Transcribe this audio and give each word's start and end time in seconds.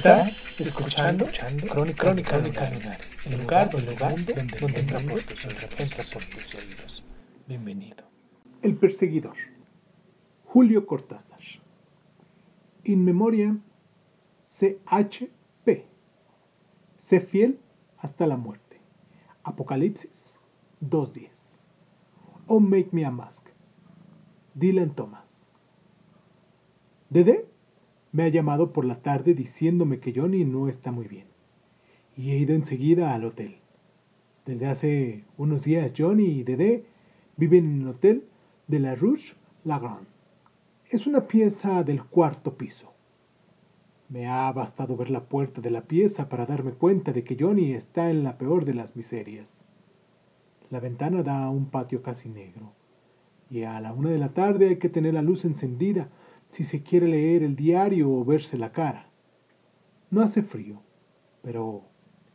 Estás 0.00 0.46
escuchando, 0.58 1.26
Crónica, 1.68 2.04
Crónica, 2.04 2.38
Lunares, 2.38 3.26
el 3.26 3.38
lugar, 3.38 3.68
el 3.74 3.84
lugar 3.84 4.14
donde, 4.24 4.56
donde 4.58 4.80
entra 4.80 4.98
por 4.98 5.22
tus 5.22 5.44
oídos, 5.44 5.78
entra 5.78 6.04
por 6.10 6.24
tus 6.24 6.54
oídos. 6.54 7.04
Bienvenido. 7.46 8.04
El 8.62 8.78
perseguidor. 8.78 9.36
Julio 10.46 10.86
Cortázar. 10.86 11.40
In 12.84 13.04
memoria 13.04 13.58
CHP. 14.46 15.84
Sé 16.96 17.20
fiel 17.20 17.60
hasta 17.98 18.26
la 18.26 18.38
muerte. 18.38 18.80
Apocalipsis 19.42 20.38
2.10. 20.80 21.58
Oh, 22.46 22.58
make 22.58 22.88
me 22.92 23.04
a 23.04 23.10
mask. 23.10 23.50
Dylan 24.54 24.94
Thomas. 24.94 25.50
Dede 27.10 27.49
me 28.12 28.24
ha 28.24 28.28
llamado 28.28 28.72
por 28.72 28.84
la 28.84 29.02
tarde 29.02 29.34
diciéndome 29.34 30.00
que 30.00 30.12
Johnny 30.14 30.44
no 30.44 30.68
está 30.68 30.90
muy 30.90 31.06
bien. 31.06 31.26
Y 32.16 32.32
he 32.32 32.38
ido 32.38 32.54
enseguida 32.54 33.14
al 33.14 33.24
hotel. 33.24 33.56
Desde 34.44 34.66
hace 34.66 35.24
unos 35.36 35.64
días 35.64 35.92
Johnny 35.96 36.26
y 36.26 36.42
Dede 36.42 36.84
viven 37.36 37.66
en 37.66 37.82
el 37.82 37.88
hotel 37.88 38.24
de 38.66 38.80
la 38.80 38.94
Rouge 38.94 39.34
Lagrande. 39.64 40.10
Es 40.88 41.06
una 41.06 41.28
pieza 41.28 41.84
del 41.84 42.04
cuarto 42.04 42.56
piso. 42.56 42.92
Me 44.08 44.26
ha 44.26 44.50
bastado 44.50 44.96
ver 44.96 45.08
la 45.08 45.28
puerta 45.28 45.60
de 45.60 45.70
la 45.70 45.82
pieza 45.82 46.28
para 46.28 46.46
darme 46.46 46.72
cuenta 46.72 47.12
de 47.12 47.22
que 47.22 47.36
Johnny 47.38 47.74
está 47.74 48.10
en 48.10 48.24
la 48.24 48.38
peor 48.38 48.64
de 48.64 48.74
las 48.74 48.96
miserias. 48.96 49.66
La 50.68 50.80
ventana 50.80 51.22
da 51.22 51.44
a 51.44 51.50
un 51.50 51.66
patio 51.66 52.02
casi 52.02 52.28
negro, 52.28 52.72
y 53.50 53.62
a 53.62 53.80
la 53.80 53.92
una 53.92 54.10
de 54.10 54.18
la 54.18 54.34
tarde 54.34 54.68
hay 54.68 54.76
que 54.78 54.88
tener 54.88 55.14
la 55.14 55.22
luz 55.22 55.44
encendida 55.44 56.08
si 56.50 56.64
se 56.64 56.82
quiere 56.82 57.08
leer 57.08 57.42
el 57.42 57.56
diario 57.56 58.10
o 58.10 58.24
verse 58.24 58.58
la 58.58 58.72
cara. 58.72 59.06
No 60.10 60.22
hace 60.22 60.42
frío, 60.42 60.82
pero 61.42 61.84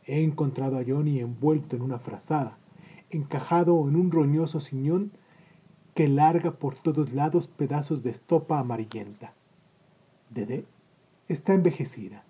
he 0.04 0.22
encontrado 0.22 0.78
a 0.78 0.84
Johnny 0.86 1.20
envuelto 1.20 1.76
en 1.76 1.82
una 1.82 1.98
frazada, 1.98 2.58
encajado 3.10 3.86
en 3.88 3.96
un 3.96 4.10
roñoso 4.10 4.60
ciñón 4.60 5.12
que 5.94 6.08
larga 6.08 6.58
por 6.58 6.74
todos 6.74 7.12
lados 7.12 7.48
pedazos 7.48 8.02
de 8.02 8.10
estopa 8.10 8.58
amarillenta. 8.58 9.34
Dede 10.30 10.64
está 11.28 11.54
envejecida 11.54 12.24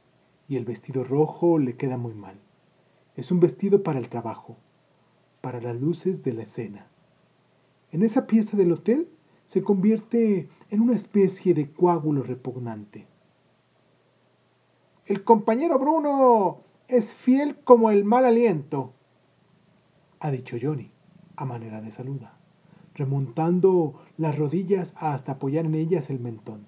y 0.49 0.57
el 0.57 0.65
vestido 0.65 1.05
rojo 1.05 1.59
le 1.59 1.77
queda 1.77 1.97
muy 1.97 2.15
mal. 2.15 2.37
Es 3.17 3.31
un 3.31 3.41
vestido 3.41 3.83
para 3.83 3.99
el 3.99 4.09
trabajo, 4.09 4.57
para 5.41 5.61
las 5.61 5.81
luces 5.81 6.23
de 6.23 6.33
la 6.33 6.43
escena. 6.43 6.87
En 7.93 8.03
esa 8.03 8.27
pieza 8.27 8.57
del 8.57 8.73
hotel 8.73 9.09
se 9.45 9.63
convierte 9.63 10.49
en 10.71 10.81
una 10.81 10.95
especie 10.95 11.55
de 11.55 11.73
coágulo 11.73 12.23
repugnante. 12.23 13.07
El 15.07 15.23
compañero 15.23 15.79
Bruno 15.79 16.63
es 16.89 17.15
fiel 17.15 17.57
como 17.59 17.91
el 17.91 18.05
mal 18.05 18.25
aliento, 18.25 18.93
ha 20.19 20.31
dicho 20.31 20.57
Johnny, 20.61 20.91
a 21.37 21.45
manera 21.45 21.81
de 21.81 21.93
saluda, 21.93 22.39
remontando 22.95 24.01
las 24.17 24.37
rodillas 24.37 24.95
hasta 24.99 25.33
apoyar 25.33 25.67
en 25.67 25.75
ellas 25.75 26.11
el 26.11 26.19
mentón. 26.21 26.67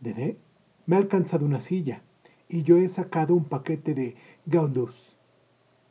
Dede 0.00 0.38
me 0.86 0.96
ha 0.96 0.98
alcanzado 0.98 1.46
una 1.46 1.60
silla 1.60 2.02
y 2.48 2.62
yo 2.62 2.76
he 2.76 2.88
sacado 2.88 3.34
un 3.34 3.44
paquete 3.44 3.94
de 3.94 4.16
Gaulouse. 4.44 5.16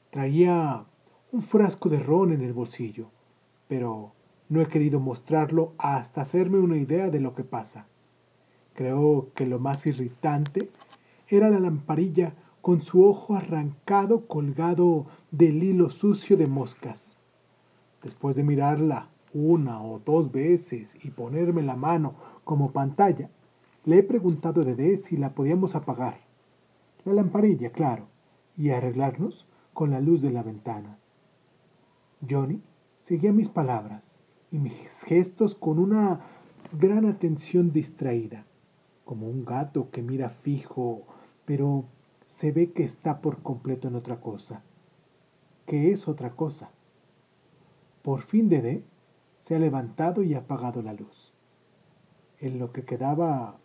Traía 0.10 0.86
un 1.32 1.42
frasco 1.42 1.90
de 1.90 2.00
ron 2.00 2.34
en 2.34 2.42
el 2.42 2.54
bolsillo, 2.54 3.12
pero 3.68 4.14
no 4.50 4.62
he 4.62 4.68
querido 4.68 5.00
mostrarlo 5.00 5.74
hasta 5.78 6.22
hacerme 6.22 6.58
una 6.60 6.78
idea 6.78 7.10
de 7.10 7.20
lo 7.20 7.36
que 7.36 7.44
pasa. 7.44 7.86
Creo 8.74 9.30
que 9.36 9.46
lo 9.46 9.60
más 9.60 9.86
irritante 9.86 10.70
era 11.28 11.50
la 11.50 11.60
lamparilla 11.60 12.34
con 12.62 12.82
su 12.82 13.06
ojo 13.06 13.36
arrancado 13.36 14.26
colgado 14.28 15.06
del 15.32 15.64
hilo 15.64 15.92
sucio 15.92 16.36
de 16.36 16.48
moscas. 16.48 17.18
Después 18.04 18.36
de 18.36 18.44
mirarla 18.44 19.10
una 19.34 19.84
o 19.84 20.00
dos 20.00 20.32
veces 20.32 20.98
y 21.06 21.12
ponerme 21.12 21.62
la 21.62 21.76
mano 21.76 22.16
como 22.44 22.72
pantalla, 22.72 23.30
le 23.86 23.98
he 23.98 24.04
preguntado 24.04 24.62
a 24.62 24.66
Dede 24.66 24.98
si 24.98 25.18
la 25.18 25.36
podíamos 25.36 25.76
apagar. 25.76 26.22
La 27.06 27.14
lamparilla, 27.14 27.72
claro, 27.72 28.08
y 28.58 28.72
arreglarnos 28.72 29.48
con 29.74 29.92
la 29.92 30.02
luz 30.02 30.22
de 30.22 30.32
la 30.32 30.44
ventana. 30.44 30.98
Johnny 32.28 32.62
seguía 33.02 33.32
mis 33.32 33.50
palabras 33.50 34.20
y 34.52 34.60
mis 34.60 35.04
gestos 35.04 35.56
con 35.56 35.80
una 35.80 36.22
gran 36.72 37.06
atención 37.06 37.72
distraída, 37.72 38.46
como 39.06 39.28
un 39.28 39.46
gato 39.46 39.90
que 39.92 40.02
mira 40.02 40.30
fijo, 40.30 41.04
pero 41.46 41.86
se 42.26 42.52
ve 42.52 42.72
que 42.72 42.84
está 42.84 43.22
por 43.22 43.42
completo 43.42 43.88
en 43.88 43.96
otra 43.96 44.20
cosa. 44.20 44.64
¿Qué 45.66 45.92
es 45.92 46.08
otra 46.08 46.32
cosa? 46.32 46.72
Por 48.02 48.22
fin 48.22 48.50
Dede 48.50 48.84
se 49.40 49.56
ha 49.56 49.60
levantado 49.60 50.24
y 50.24 50.34
ha 50.34 50.40
apagado 50.40 50.82
la 50.82 50.94
luz. 50.94 51.34
En 52.40 52.60
lo 52.60 52.72
que 52.72 52.86
quedaba 52.86 53.58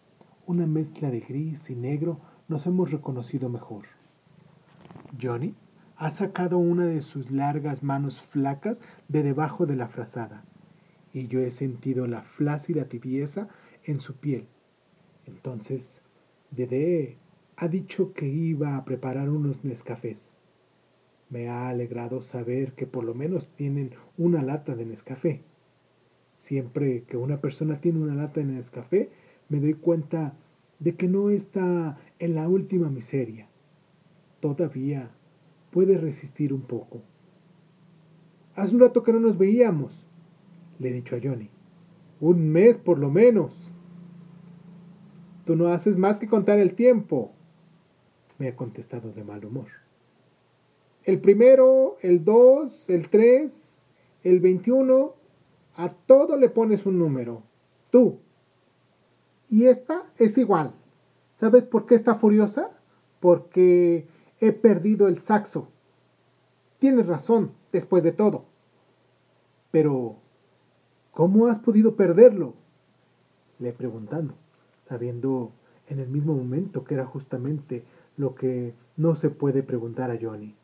una 0.46 0.66
mezcla 0.66 1.10
de 1.10 1.20
gris 1.20 1.70
y 1.70 1.76
negro 1.76 2.18
nos 2.48 2.66
hemos 2.66 2.90
reconocido 2.90 3.48
mejor. 3.48 3.86
Johnny 5.20 5.54
ha 5.96 6.10
sacado 6.10 6.58
una 6.58 6.86
de 6.86 7.00
sus 7.00 7.30
largas 7.30 7.82
manos 7.82 8.20
flacas 8.20 8.82
de 9.08 9.22
debajo 9.22 9.64
de 9.64 9.76
la 9.76 9.88
frazada 9.88 10.44
y 11.14 11.28
yo 11.28 11.40
he 11.40 11.50
sentido 11.50 12.06
la 12.06 12.22
flácida 12.22 12.86
tibieza 12.86 13.48
en 13.84 14.00
su 14.00 14.16
piel. 14.16 14.46
Entonces, 15.26 16.02
Dede 16.50 17.16
ha 17.56 17.68
dicho 17.68 18.12
que 18.12 18.26
iba 18.26 18.76
a 18.76 18.84
preparar 18.84 19.30
unos 19.30 19.64
Nescafés. 19.64 20.34
Me 21.30 21.48
ha 21.48 21.68
alegrado 21.68 22.20
saber 22.20 22.72
que 22.72 22.86
por 22.86 23.04
lo 23.04 23.14
menos 23.14 23.48
tienen 23.48 23.92
una 24.18 24.42
lata 24.42 24.74
de 24.74 24.86
Nescafé. 24.86 25.42
Siempre 26.34 27.04
que 27.04 27.16
una 27.16 27.40
persona 27.40 27.80
tiene 27.80 28.00
una 28.00 28.16
lata 28.16 28.40
de 28.40 28.46
Nescafé, 28.46 29.10
me 29.48 29.60
doy 29.60 29.74
cuenta 29.74 30.36
de 30.80 30.96
que 30.96 31.06
no 31.06 31.30
está 31.30 31.96
en 32.18 32.34
la 32.34 32.48
última 32.48 32.90
miseria. 32.90 33.48
Todavía 34.40 35.12
puede 35.70 35.96
resistir 35.96 36.52
un 36.52 36.62
poco. 36.62 37.02
Hace 38.56 38.74
un 38.74 38.80
rato 38.80 39.04
que 39.04 39.12
no 39.12 39.20
nos 39.20 39.38
veíamos, 39.38 40.08
le 40.84 40.90
he 40.90 40.92
dicho 40.92 41.16
a 41.16 41.20
Johnny. 41.20 41.50
Un 42.20 42.52
mes 42.52 42.78
por 42.78 42.98
lo 42.98 43.10
menos. 43.10 43.72
Tú 45.44 45.56
no 45.56 45.68
haces 45.68 45.96
más 45.96 46.18
que 46.18 46.28
contar 46.28 46.58
el 46.58 46.74
tiempo, 46.74 47.32
me 48.38 48.48
ha 48.48 48.56
contestado 48.56 49.10
de 49.12 49.24
mal 49.24 49.44
humor. 49.44 49.68
El 51.02 51.20
primero, 51.20 51.96
el 52.00 52.24
dos, 52.24 52.88
el 52.88 53.08
tres, 53.08 53.86
el 54.22 54.40
veintiuno, 54.40 55.14
a 55.74 55.88
todo 55.88 56.36
le 56.36 56.48
pones 56.48 56.86
un 56.86 56.98
número. 56.98 57.42
Tú. 57.90 58.20
Y 59.50 59.66
esta 59.66 60.10
es 60.18 60.38
igual. 60.38 60.74
¿Sabes 61.32 61.64
por 61.64 61.86
qué 61.86 61.94
está 61.94 62.14
furiosa? 62.14 62.70
Porque 63.20 64.06
he 64.40 64.52
perdido 64.52 65.08
el 65.08 65.18
saxo. 65.18 65.68
Tienes 66.78 67.06
razón, 67.06 67.52
después 67.72 68.02
de 68.02 68.12
todo. 68.12 68.46
Pero, 69.70 70.16
¿cómo 71.14 71.46
has 71.46 71.60
podido 71.60 71.94
perderlo? 71.96 72.54
Le 73.58 73.70
he 73.70 73.72
preguntado, 73.72 74.34
sabiendo 74.80 75.52
en 75.88 76.00
el 76.00 76.08
mismo 76.08 76.34
momento 76.34 76.84
que 76.84 76.94
era 76.94 77.06
justamente 77.06 77.84
lo 78.16 78.34
que 78.34 78.74
no 78.96 79.14
se 79.14 79.30
puede 79.30 79.62
preguntar 79.62 80.10
a 80.10 80.18
Johnny. 80.20 80.54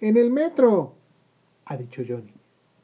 En 0.00 0.16
el 0.16 0.30
metro, 0.30 0.94
ha 1.64 1.76
dicho 1.76 2.02
Johnny. 2.06 2.32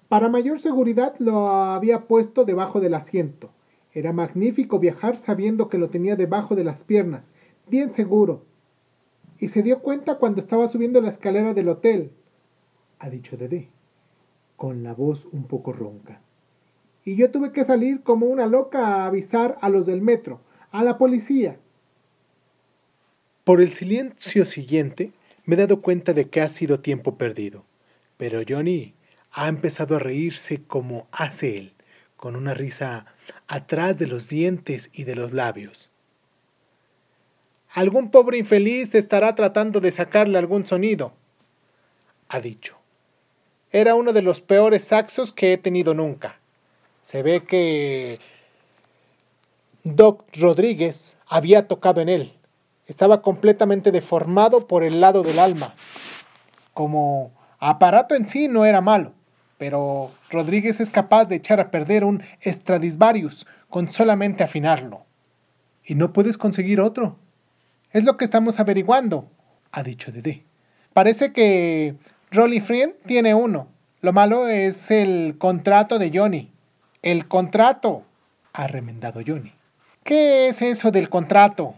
Para 0.08 0.28
mayor 0.28 0.60
seguridad 0.60 1.14
lo 1.18 1.48
había 1.48 2.06
puesto 2.06 2.44
debajo 2.44 2.80
del 2.80 2.94
asiento. 2.94 3.50
Era 3.92 4.12
magnífico 4.12 4.78
viajar 4.78 5.16
sabiendo 5.16 5.68
que 5.68 5.78
lo 5.78 5.90
tenía 5.90 6.16
debajo 6.16 6.54
de 6.54 6.64
las 6.64 6.84
piernas, 6.84 7.34
bien 7.68 7.92
seguro. 7.92 8.42
Y 9.38 9.48
se 9.48 9.62
dio 9.62 9.80
cuenta 9.80 10.18
cuando 10.18 10.40
estaba 10.40 10.68
subiendo 10.68 11.00
la 11.00 11.08
escalera 11.08 11.52
del 11.52 11.68
hotel, 11.68 12.12
ha 12.98 13.10
dicho 13.10 13.36
Dede, 13.36 13.68
con 14.56 14.82
la 14.82 14.94
voz 14.94 15.26
un 15.32 15.44
poco 15.44 15.72
ronca. 15.72 16.20
Y 17.04 17.16
yo 17.16 17.30
tuve 17.30 17.52
que 17.52 17.64
salir 17.64 18.02
como 18.02 18.26
una 18.26 18.46
loca 18.46 18.86
a 18.86 19.06
avisar 19.06 19.58
a 19.60 19.68
los 19.68 19.86
del 19.86 20.02
metro, 20.02 20.40
a 20.70 20.84
la 20.84 20.98
policía. 20.98 21.58
Por 23.44 23.60
el 23.60 23.72
silencio 23.72 24.44
siguiente, 24.44 25.12
me 25.44 25.54
he 25.54 25.58
dado 25.58 25.80
cuenta 25.80 26.12
de 26.12 26.28
que 26.28 26.40
ha 26.40 26.48
sido 26.48 26.80
tiempo 26.80 27.16
perdido. 27.16 27.64
Pero 28.16 28.42
Johnny 28.48 28.94
ha 29.32 29.48
empezado 29.48 29.96
a 29.96 29.98
reírse 29.98 30.62
como 30.62 31.08
hace 31.10 31.58
él, 31.58 31.72
con 32.16 32.36
una 32.36 32.54
risa 32.54 33.06
atrás 33.48 33.98
de 33.98 34.06
los 34.06 34.28
dientes 34.28 34.90
y 34.92 35.04
de 35.04 35.16
los 35.16 35.32
labios. 35.32 35.90
Algún 37.74 38.10
pobre 38.10 38.38
infeliz 38.38 38.94
estará 38.94 39.34
tratando 39.34 39.80
de 39.80 39.90
sacarle 39.90 40.38
algún 40.38 40.66
sonido, 40.66 41.14
ha 42.28 42.40
dicho. 42.40 42.76
Era 43.70 43.94
uno 43.94 44.12
de 44.12 44.22
los 44.22 44.40
peores 44.40 44.84
saxos 44.84 45.32
que 45.32 45.52
he 45.52 45.58
tenido 45.58 45.94
nunca. 45.94 46.41
Se 47.02 47.22
ve 47.22 47.44
que 47.44 48.20
Doc 49.84 50.24
Rodríguez 50.36 51.16
había 51.26 51.66
tocado 51.66 52.00
en 52.00 52.08
él. 52.08 52.32
Estaba 52.86 53.22
completamente 53.22 53.90
deformado 53.90 54.68
por 54.68 54.84
el 54.84 55.00
lado 55.00 55.22
del 55.22 55.38
alma. 55.38 55.74
Como 56.72 57.32
aparato 57.58 58.14
en 58.14 58.28
sí 58.28 58.48
no 58.48 58.64
era 58.64 58.80
malo, 58.80 59.12
pero 59.58 60.10
Rodríguez 60.30 60.80
es 60.80 60.90
capaz 60.90 61.26
de 61.26 61.36
echar 61.36 61.58
a 61.58 61.70
perder 61.70 62.04
un 62.04 62.22
Stradivarius 62.44 63.46
con 63.68 63.90
solamente 63.90 64.44
afinarlo. 64.44 65.04
Y 65.84 65.96
no 65.96 66.12
puedes 66.12 66.38
conseguir 66.38 66.80
otro. 66.80 67.16
Es 67.90 68.04
lo 68.04 68.16
que 68.16 68.24
estamos 68.24 68.60
averiguando, 68.60 69.28
ha 69.72 69.82
dicho 69.82 70.12
Dede. 70.12 70.44
Parece 70.92 71.32
que 71.32 71.96
Rolly 72.30 72.60
Friend 72.60 72.94
tiene 73.06 73.34
uno. 73.34 73.68
Lo 74.00 74.12
malo 74.12 74.48
es 74.48 74.90
el 74.90 75.36
contrato 75.38 75.98
de 75.98 76.10
Johnny. 76.14 76.51
El 77.02 77.26
contrato, 77.26 78.04
ha 78.52 78.68
remendado 78.68 79.22
Johnny. 79.26 79.52
¿Qué 80.04 80.46
es 80.46 80.62
eso 80.62 80.92
del 80.92 81.08
contrato? 81.08 81.74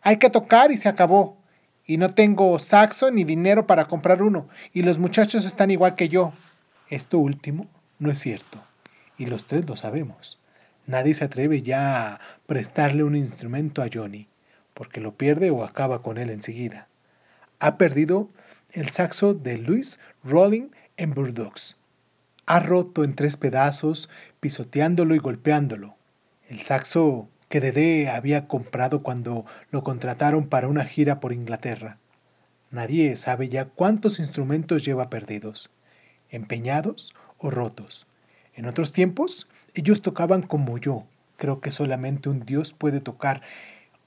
Hay 0.00 0.16
que 0.16 0.30
tocar 0.30 0.72
y 0.72 0.78
se 0.78 0.88
acabó. 0.88 1.36
Y 1.84 1.98
no 1.98 2.14
tengo 2.14 2.58
saxo 2.58 3.10
ni 3.10 3.22
dinero 3.24 3.66
para 3.66 3.86
comprar 3.86 4.22
uno. 4.22 4.48
Y 4.72 4.80
los 4.80 4.98
muchachos 4.98 5.44
están 5.44 5.70
igual 5.70 5.94
que 5.94 6.08
yo. 6.08 6.32
Esto 6.88 7.18
último 7.18 7.66
no 7.98 8.10
es 8.10 8.18
cierto. 8.18 8.62
Y 9.18 9.26
los 9.26 9.46
tres 9.46 9.68
lo 9.68 9.76
sabemos. 9.76 10.40
Nadie 10.86 11.12
se 11.12 11.24
atreve 11.24 11.60
ya 11.60 12.14
a 12.14 12.20
prestarle 12.46 13.04
un 13.04 13.14
instrumento 13.14 13.82
a 13.82 13.88
Johnny, 13.92 14.26
porque 14.72 15.02
lo 15.02 15.12
pierde 15.12 15.50
o 15.50 15.64
acaba 15.64 16.00
con 16.00 16.16
él 16.16 16.30
enseguida. 16.30 16.88
Ha 17.58 17.76
perdido 17.76 18.30
el 18.72 18.88
saxo 18.88 19.34
de 19.34 19.58
Louis 19.58 20.00
Rolling 20.24 20.70
en 20.96 21.12
Burdoux. 21.12 21.76
Ha 22.50 22.58
roto 22.58 23.04
en 23.04 23.14
tres 23.14 23.36
pedazos, 23.36 24.10
pisoteándolo 24.40 25.14
y 25.14 25.18
golpeándolo. 25.18 25.94
El 26.48 26.62
saxo 26.62 27.28
que 27.48 27.60
Dede 27.60 28.08
había 28.08 28.48
comprado 28.48 29.04
cuando 29.04 29.44
lo 29.70 29.84
contrataron 29.84 30.48
para 30.48 30.66
una 30.66 30.84
gira 30.84 31.20
por 31.20 31.32
Inglaterra. 31.32 31.98
Nadie 32.72 33.14
sabe 33.14 33.48
ya 33.50 33.66
cuántos 33.66 34.18
instrumentos 34.18 34.84
lleva 34.84 35.10
perdidos, 35.10 35.70
empeñados 36.28 37.14
o 37.38 37.52
rotos. 37.52 38.08
En 38.56 38.66
otros 38.66 38.92
tiempos, 38.92 39.46
ellos 39.74 40.02
tocaban 40.02 40.42
como 40.42 40.76
yo. 40.76 41.04
Creo 41.36 41.60
que 41.60 41.70
solamente 41.70 42.30
un 42.30 42.40
dios 42.40 42.72
puede 42.72 43.00
tocar 43.00 43.42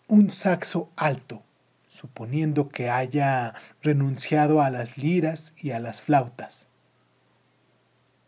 un 0.10 0.32
saxo 0.32 0.92
alto, 0.98 1.44
suponiendo 1.88 2.68
que 2.68 2.90
haya 2.90 3.54
renunciado 3.82 4.62
a 4.62 4.70
las 4.70 4.98
liras 4.98 5.54
y 5.56 5.72
a 5.72 5.80
las 5.80 6.02
flautas. 6.02 6.68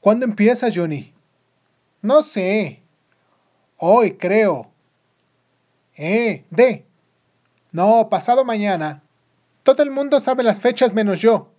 ¿Cuándo 0.05 0.25
empieza, 0.25 0.67
Johnny? 0.71 1.15
No 2.03 2.21
sé. 2.21 2.83
Hoy, 3.77 4.17
creo. 4.17 4.69
Eh, 5.97 6.45
de. 6.51 6.85
No, 7.71 8.07
pasado 8.07 8.45
mañana. 8.45 9.01
Todo 9.63 9.81
el 9.81 9.89
mundo 9.89 10.19
sabe 10.19 10.43
las 10.43 10.61
fechas 10.61 10.93
menos 10.93 11.21
yo. 11.21 11.49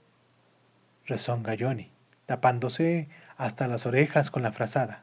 Rezonga 1.07 1.57
Johnny, 1.59 1.91
tapándose 2.27 3.09
hasta 3.37 3.67
las 3.67 3.85
orejas 3.85 4.31
con 4.31 4.45
la 4.45 4.53
frazada. 4.53 5.03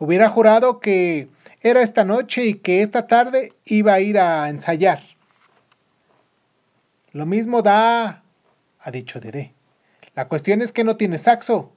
Hubiera 0.00 0.28
jurado 0.28 0.80
que 0.80 1.28
era 1.60 1.82
esta 1.82 2.04
noche 2.04 2.46
y 2.46 2.54
que 2.54 2.82
esta 2.82 3.06
tarde 3.06 3.52
iba 3.64 3.92
a 3.92 4.00
ir 4.00 4.18
a 4.18 4.48
ensayar. 4.48 5.04
Lo 7.12 7.26
mismo 7.26 7.62
da, 7.62 8.24
ha 8.80 8.90
dicho 8.90 9.20
Dede. 9.20 9.54
La 10.16 10.26
cuestión 10.26 10.62
es 10.62 10.72
que 10.72 10.82
no 10.82 10.96
tiene 10.96 11.18
saxo. 11.18 11.75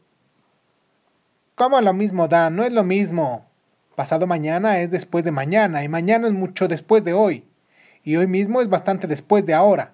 ¿Cómo 1.59 1.81
lo 1.81 1.93
mismo 1.93 2.29
da? 2.29 2.49
No 2.49 2.63
es 2.63 2.71
lo 2.71 2.85
mismo. 2.85 3.45
Pasado 3.97 4.25
mañana 4.27 4.79
es 4.79 4.91
después 4.91 5.25
de 5.25 5.31
mañana 5.31 5.83
y 5.83 5.89
mañana 5.89 6.27
es 6.27 6.31
mucho 6.31 6.69
después 6.69 7.03
de 7.03 7.11
hoy. 7.11 7.43
Y 8.01 8.15
hoy 8.15 8.27
mismo 8.27 8.61
es 8.61 8.69
bastante 8.69 9.07
después 9.07 9.45
de 9.45 9.53
ahora. 9.53 9.91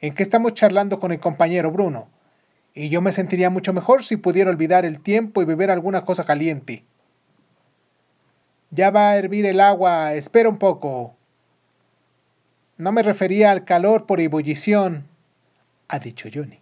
¿En 0.00 0.12
qué 0.12 0.24
estamos 0.24 0.54
charlando 0.54 0.98
con 0.98 1.12
el 1.12 1.20
compañero 1.20 1.70
Bruno? 1.70 2.08
Y 2.74 2.88
yo 2.88 3.00
me 3.00 3.12
sentiría 3.12 3.48
mucho 3.48 3.72
mejor 3.72 4.02
si 4.02 4.16
pudiera 4.16 4.50
olvidar 4.50 4.84
el 4.84 4.98
tiempo 4.98 5.40
y 5.40 5.44
beber 5.44 5.70
alguna 5.70 6.04
cosa 6.04 6.26
caliente. 6.26 6.82
Ya 8.72 8.90
va 8.90 9.10
a 9.10 9.18
hervir 9.18 9.46
el 9.46 9.60
agua, 9.60 10.14
espera 10.14 10.48
un 10.48 10.58
poco. 10.58 11.14
No 12.76 12.90
me 12.90 13.04
refería 13.04 13.52
al 13.52 13.64
calor 13.64 14.04
por 14.04 14.18
ebullición, 14.18 15.06
ha 15.86 16.00
dicho 16.00 16.28
Johnny. 16.34 16.58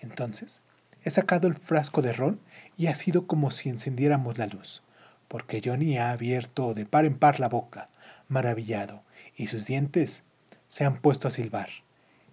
Entonces, 0.00 0.60
he 1.04 1.10
sacado 1.10 1.46
el 1.46 1.54
frasco 1.54 2.02
de 2.02 2.12
ron 2.12 2.40
y 2.76 2.86
ha 2.86 2.94
sido 2.94 3.26
como 3.26 3.50
si 3.50 3.68
encendiéramos 3.68 4.38
la 4.38 4.46
luz, 4.46 4.82
porque 5.28 5.62
Johnny 5.64 5.98
ha 5.98 6.10
abierto 6.10 6.74
de 6.74 6.86
par 6.86 7.04
en 7.04 7.18
par 7.18 7.40
la 7.40 7.48
boca, 7.48 7.88
maravillado, 8.28 9.02
y 9.36 9.46
sus 9.46 9.66
dientes 9.66 10.22
se 10.68 10.84
han 10.84 11.00
puesto 11.00 11.28
a 11.28 11.30
silbar. 11.30 11.68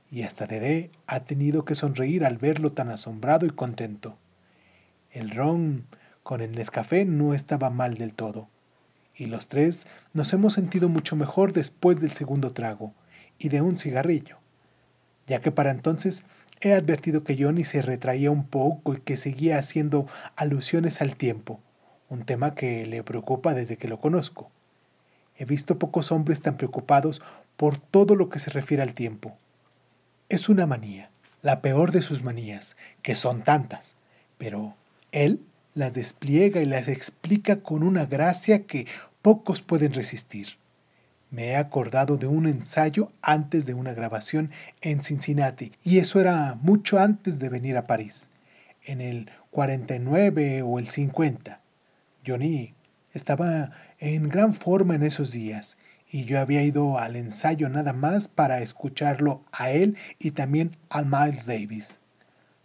Y 0.09 0.23
hasta 0.23 0.47
Dede 0.47 0.91
ha 1.05 1.21
tenido 1.21 1.65
que 1.65 1.75
sonreír 1.75 2.23
al 2.23 2.37
verlo 2.37 2.71
tan 2.71 2.89
asombrado 2.89 3.45
y 3.45 3.49
contento. 3.49 4.17
El 5.11 5.31
ron 5.31 5.85
con 6.23 6.41
el 6.41 6.53
Nescafé 6.53 7.05
no 7.05 7.33
estaba 7.33 7.69
mal 7.69 7.95
del 7.97 8.13
todo, 8.13 8.47
y 9.15 9.25
los 9.25 9.47
tres 9.47 9.87
nos 10.13 10.31
hemos 10.33 10.53
sentido 10.53 10.89
mucho 10.89 11.15
mejor 11.15 11.51
después 11.51 11.99
del 11.99 12.11
segundo 12.13 12.51
trago 12.51 12.93
y 13.39 13.49
de 13.49 13.61
un 13.61 13.77
cigarrillo, 13.77 14.37
ya 15.27 15.41
que 15.41 15.51
para 15.51 15.71
entonces 15.71 16.23
he 16.61 16.73
advertido 16.73 17.23
que 17.23 17.37
Johnny 17.41 17.63
se 17.63 17.81
retraía 17.81 18.31
un 18.31 18.45
poco 18.45 18.93
y 18.93 19.01
que 19.01 19.17
seguía 19.17 19.57
haciendo 19.57 20.07
alusiones 20.35 21.01
al 21.01 21.15
tiempo, 21.15 21.59
un 22.09 22.25
tema 22.25 22.55
que 22.55 22.85
le 22.85 23.03
preocupa 23.03 23.53
desde 23.53 23.77
que 23.77 23.87
lo 23.87 23.99
conozco. 23.99 24.49
He 25.37 25.45
visto 25.45 25.77
pocos 25.77 26.11
hombres 26.11 26.41
tan 26.41 26.57
preocupados 26.57 27.21
por 27.57 27.77
todo 27.77 28.15
lo 28.15 28.29
que 28.29 28.39
se 28.39 28.49
refiere 28.49 28.83
al 28.83 28.93
tiempo. 28.93 29.37
Es 30.29 30.49
una 30.49 30.65
manía, 30.65 31.09
la 31.41 31.61
peor 31.61 31.91
de 31.91 32.01
sus 32.01 32.23
manías, 32.23 32.75
que 33.01 33.15
son 33.15 33.43
tantas, 33.43 33.95
pero 34.37 34.75
él 35.11 35.41
las 35.75 35.93
despliega 35.93 36.61
y 36.61 36.65
las 36.65 36.87
explica 36.87 37.61
con 37.61 37.83
una 37.83 38.05
gracia 38.05 38.65
que 38.65 38.87
pocos 39.21 39.61
pueden 39.61 39.93
resistir. 39.93 40.57
Me 41.29 41.47
he 41.47 41.55
acordado 41.57 42.15
de 42.15 42.25
un 42.25 42.47
ensayo 42.47 43.11
antes 43.21 43.65
de 43.65 43.73
una 43.73 43.93
grabación 43.93 44.49
en 44.79 45.01
Cincinnati, 45.01 45.73
y 45.83 45.97
eso 45.97 46.21
era 46.21 46.57
mucho 46.61 46.99
antes 46.99 47.37
de 47.37 47.49
venir 47.49 47.75
a 47.75 47.85
París, 47.85 48.29
en 48.85 49.01
el 49.01 49.29
49 49.51 50.61
o 50.61 50.79
el 50.79 50.87
50. 50.87 51.59
Johnny 52.25 52.75
estaba 53.13 53.71
en 53.99 54.29
gran 54.29 54.53
forma 54.53 54.95
en 54.95 55.03
esos 55.03 55.31
días, 55.31 55.77
y 56.09 56.23
yo 56.23 56.39
había 56.39 56.63
ido 56.63 56.97
al 56.97 57.17
ensayo 57.17 57.67
nada 57.67 57.91
más 57.91 58.29
para 58.29 58.61
escucharlo 58.61 59.43
a 59.51 59.71
él 59.71 59.97
y 60.19 60.31
también 60.31 60.77
a 60.89 61.01
Miles 61.01 61.45
Davis. 61.45 61.99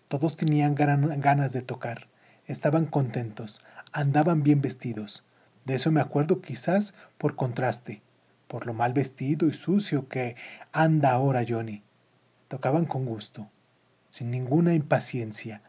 Todos 0.07 0.37
tenían 0.37 0.77
ganas 0.77 1.53
de 1.53 1.63
tocar, 1.63 2.07
estaban 2.47 2.87
contentos, 2.87 3.61
andaban 3.93 4.45
bien 4.45 4.61
vestidos. 4.61 5.25
De 5.65 5.75
eso 5.75 5.91
me 5.91 6.01
acuerdo 6.01 6.41
quizás 6.41 6.95
por 7.19 7.35
contraste 7.35 8.03
por 8.53 8.67
lo 8.67 8.75
mal 8.75 8.93
vestido 8.93 9.49
y 9.49 9.55
sucio 9.55 10.09
que 10.09 10.37
anda 10.73 11.13
ahora 11.13 11.43
Johnny. 11.49 11.83
Tocaban 12.49 12.85
con 12.85 13.07
gusto, 13.07 13.49
sin 14.11 14.31
ninguna 14.31 14.75
impaciencia, 14.75 15.63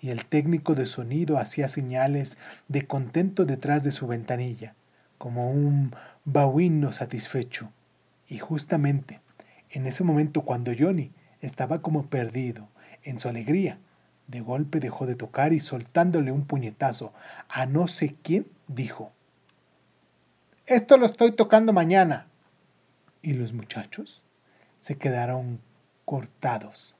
y 0.00 0.08
el 0.08 0.24
técnico 0.24 0.74
de 0.74 0.86
sonido 0.86 1.36
hacía 1.36 1.68
señales 1.68 2.38
de 2.66 2.86
contento 2.86 3.44
detrás 3.44 3.84
de 3.84 3.90
su 3.90 4.06
ventanilla, 4.06 4.74
como 5.18 5.50
un 5.50 5.94
bahuino 6.24 6.92
satisfecho. 6.92 7.72
Y 8.26 8.38
justamente 8.38 9.20
en 9.68 9.84
ese 9.84 10.02
momento 10.02 10.40
cuando 10.40 10.72
Johnny 10.76 11.12
estaba 11.42 11.82
como 11.82 12.06
perdido 12.06 12.68
en 13.02 13.18
su 13.18 13.28
alegría, 13.28 13.80
de 14.28 14.40
golpe 14.40 14.80
dejó 14.80 15.04
de 15.04 15.14
tocar 15.14 15.52
y 15.52 15.60
soltándole 15.60 16.32
un 16.32 16.46
puñetazo 16.46 17.12
a 17.50 17.66
no 17.66 17.86
sé 17.86 18.16
quién, 18.22 18.46
dijo, 18.66 19.12
Esto 20.64 20.96
lo 20.96 21.04
estoy 21.04 21.32
tocando 21.32 21.74
mañana 21.74 22.28
y 23.22 23.34
los 23.34 23.52
muchachos 23.52 24.22
se 24.80 24.96
quedaron 24.96 25.60
cortados. 26.04 26.96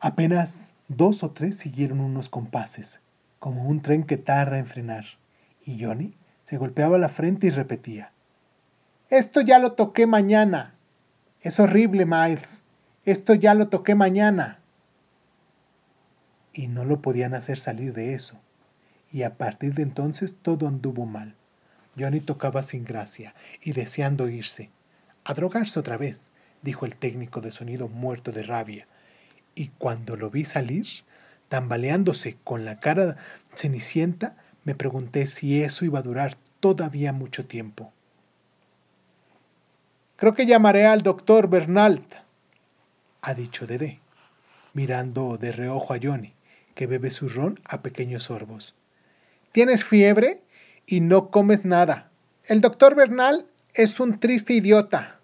Apenas 0.00 0.72
dos 0.88 1.22
o 1.22 1.30
tres 1.30 1.56
siguieron 1.56 2.00
unos 2.00 2.28
compases, 2.28 3.00
como 3.38 3.64
un 3.64 3.82
tren 3.82 4.04
que 4.04 4.16
tarda 4.16 4.58
en 4.58 4.66
frenar. 4.66 5.04
Y 5.64 5.82
Johnny 5.82 6.14
se 6.44 6.56
golpeaba 6.56 6.98
la 6.98 7.08
frente 7.08 7.48
y 7.48 7.50
repetía, 7.50 8.12
Esto 9.10 9.40
ya 9.40 9.58
lo 9.58 9.72
toqué 9.72 10.06
mañana. 10.06 10.74
Es 11.40 11.58
horrible, 11.60 12.06
Miles. 12.06 12.62
Esto 13.04 13.34
ya 13.34 13.54
lo 13.54 13.68
toqué 13.68 13.94
mañana. 13.94 14.60
Y 16.52 16.68
no 16.68 16.84
lo 16.84 17.00
podían 17.00 17.34
hacer 17.34 17.58
salir 17.58 17.94
de 17.94 18.14
eso. 18.14 18.38
Y 19.10 19.24
a 19.24 19.36
partir 19.36 19.74
de 19.74 19.82
entonces 19.82 20.36
todo 20.40 20.68
anduvo 20.68 21.04
mal. 21.04 21.34
Johnny 21.98 22.20
tocaba 22.20 22.62
sin 22.62 22.84
gracia 22.84 23.34
y 23.60 23.72
deseando 23.72 24.28
irse. 24.28 24.70
A 25.24 25.34
drogarse 25.34 25.78
otra 25.78 25.96
vez, 25.96 26.30
dijo 26.62 26.86
el 26.86 26.96
técnico 26.96 27.40
de 27.40 27.50
sonido 27.50 27.88
muerto 27.88 28.32
de 28.32 28.42
rabia. 28.42 28.86
Y 29.54 29.68
cuando 29.78 30.16
lo 30.16 30.30
vi 30.30 30.44
salir, 30.44 30.86
tambaleándose 31.48 32.36
con 32.44 32.64
la 32.64 32.80
cara 32.80 33.16
cenicienta, 33.54 34.36
me 34.64 34.74
pregunté 34.74 35.26
si 35.26 35.62
eso 35.62 35.84
iba 35.84 35.98
a 35.98 36.02
durar 36.02 36.36
todavía 36.60 37.12
mucho 37.12 37.46
tiempo. 37.46 37.92
Creo 40.16 40.34
que 40.34 40.46
llamaré 40.46 40.86
al 40.86 41.02
doctor 41.02 41.48
Bernal, 41.48 42.04
ha 43.22 43.34
dicho 43.34 43.66
Dede, 43.66 43.98
mirando 44.72 45.36
de 45.36 45.52
reojo 45.52 45.94
a 45.94 45.98
Johnny, 46.00 46.32
que 46.74 46.86
bebe 46.86 47.10
su 47.10 47.28
ron 47.28 47.60
a 47.64 47.82
pequeños 47.82 48.24
sorbos. 48.24 48.74
¿Tienes 49.52 49.84
fiebre? 49.84 50.42
y 50.86 51.00
no 51.00 51.30
comes 51.30 51.64
nada. 51.64 52.10
El 52.44 52.60
doctor 52.60 52.94
Bernal 52.94 53.46
es 53.74 54.00
un 54.00 54.20
triste 54.20 54.52
idiota, 54.52 55.18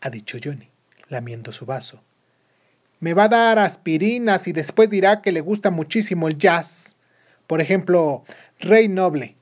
ha 0.00 0.10
dicho 0.10 0.38
Johnny, 0.42 0.68
lamiendo 1.08 1.52
su 1.52 1.66
vaso. 1.66 2.02
Me 3.00 3.14
va 3.14 3.24
a 3.24 3.28
dar 3.28 3.58
aspirinas 3.58 4.46
y 4.46 4.52
después 4.52 4.88
dirá 4.88 5.22
que 5.22 5.32
le 5.32 5.40
gusta 5.40 5.70
muchísimo 5.70 6.28
el 6.28 6.38
jazz. 6.38 6.96
Por 7.46 7.60
ejemplo, 7.60 8.24
Rey 8.60 8.88
Noble. 8.88 9.34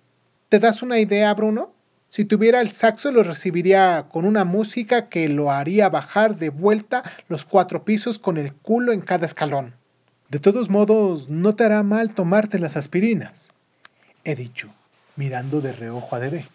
¿Te 0.49 0.59
das 0.59 0.83
una 0.83 0.99
idea, 0.99 1.33
Bruno? 1.35 1.75
Si 2.09 2.25
tuviera 2.25 2.61
el 2.61 2.73
saxo 2.73 3.13
lo 3.13 3.23
recibiría 3.23 4.07
con 4.11 4.25
una 4.25 4.45
música 4.45 5.09
que 5.09 5.29
lo 5.29 5.51
haría 5.51 5.91
bajar 5.91 6.37
de 6.37 6.49
vuelta 6.49 7.03
los 7.29 7.45
cuatro 7.45 7.85
pisos 7.85 8.19
con 8.19 8.39
el 8.39 8.55
culo 8.55 8.93
en 8.93 9.03
cada 9.03 9.27
escalón. 9.27 9.75
De 10.29 10.39
todos 10.39 10.71
modos, 10.71 11.29
no 11.29 11.55
te 11.55 11.65
hará 11.65 11.83
mal 11.83 12.15
tomarte 12.15 12.59
las 12.59 12.77
aspirinas, 12.77 13.51
he 14.25 14.35
dicho 14.35 14.73
mirando 15.21 15.61
de 15.61 15.73
reojo 15.73 16.17
a 16.17 16.19
Dede. 16.19 16.47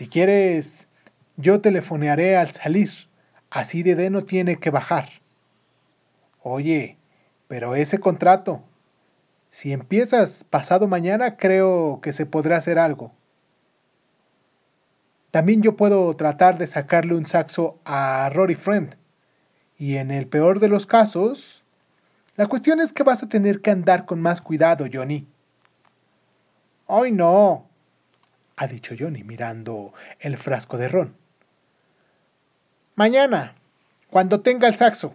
Si 0.00 0.08
quieres, 0.08 0.88
yo 1.36 1.60
telefonearé 1.60 2.34
al 2.38 2.52
salir. 2.52 2.88
Así 3.50 3.82
Dede 3.82 4.08
no 4.08 4.24
tiene 4.24 4.56
que 4.56 4.70
bajar. 4.70 5.10
Oye, 6.42 6.96
pero 7.48 7.74
ese 7.74 7.98
contrato. 7.98 8.62
Si 9.50 9.74
empiezas 9.74 10.42
pasado 10.42 10.88
mañana, 10.88 11.36
creo 11.36 12.00
que 12.00 12.14
se 12.14 12.24
podrá 12.24 12.56
hacer 12.56 12.78
algo. 12.78 13.12
También 15.32 15.60
yo 15.60 15.76
puedo 15.76 16.16
tratar 16.16 16.56
de 16.56 16.66
sacarle 16.66 17.14
un 17.14 17.26
saxo 17.26 17.78
a 17.84 18.30
Rory 18.32 18.54
Friend. 18.54 18.96
Y 19.76 19.96
en 19.96 20.10
el 20.10 20.26
peor 20.26 20.60
de 20.60 20.68
los 20.68 20.86
casos, 20.86 21.62
la 22.36 22.46
cuestión 22.46 22.80
es 22.80 22.94
que 22.94 23.02
vas 23.02 23.22
a 23.22 23.28
tener 23.28 23.60
que 23.60 23.70
andar 23.70 24.06
con 24.06 24.18
más 24.18 24.40
cuidado, 24.40 24.86
Johnny. 24.90 25.26
Hoy 26.86 27.12
no, 27.12 27.69
ha 28.60 28.66
dicho 28.66 28.94
Johnny 28.96 29.24
mirando 29.24 29.94
el 30.20 30.36
frasco 30.36 30.76
de 30.76 30.88
ron. 30.88 31.14
Mañana, 32.94 33.54
cuando 34.10 34.42
tenga 34.42 34.68
el 34.68 34.76
saxo. 34.76 35.14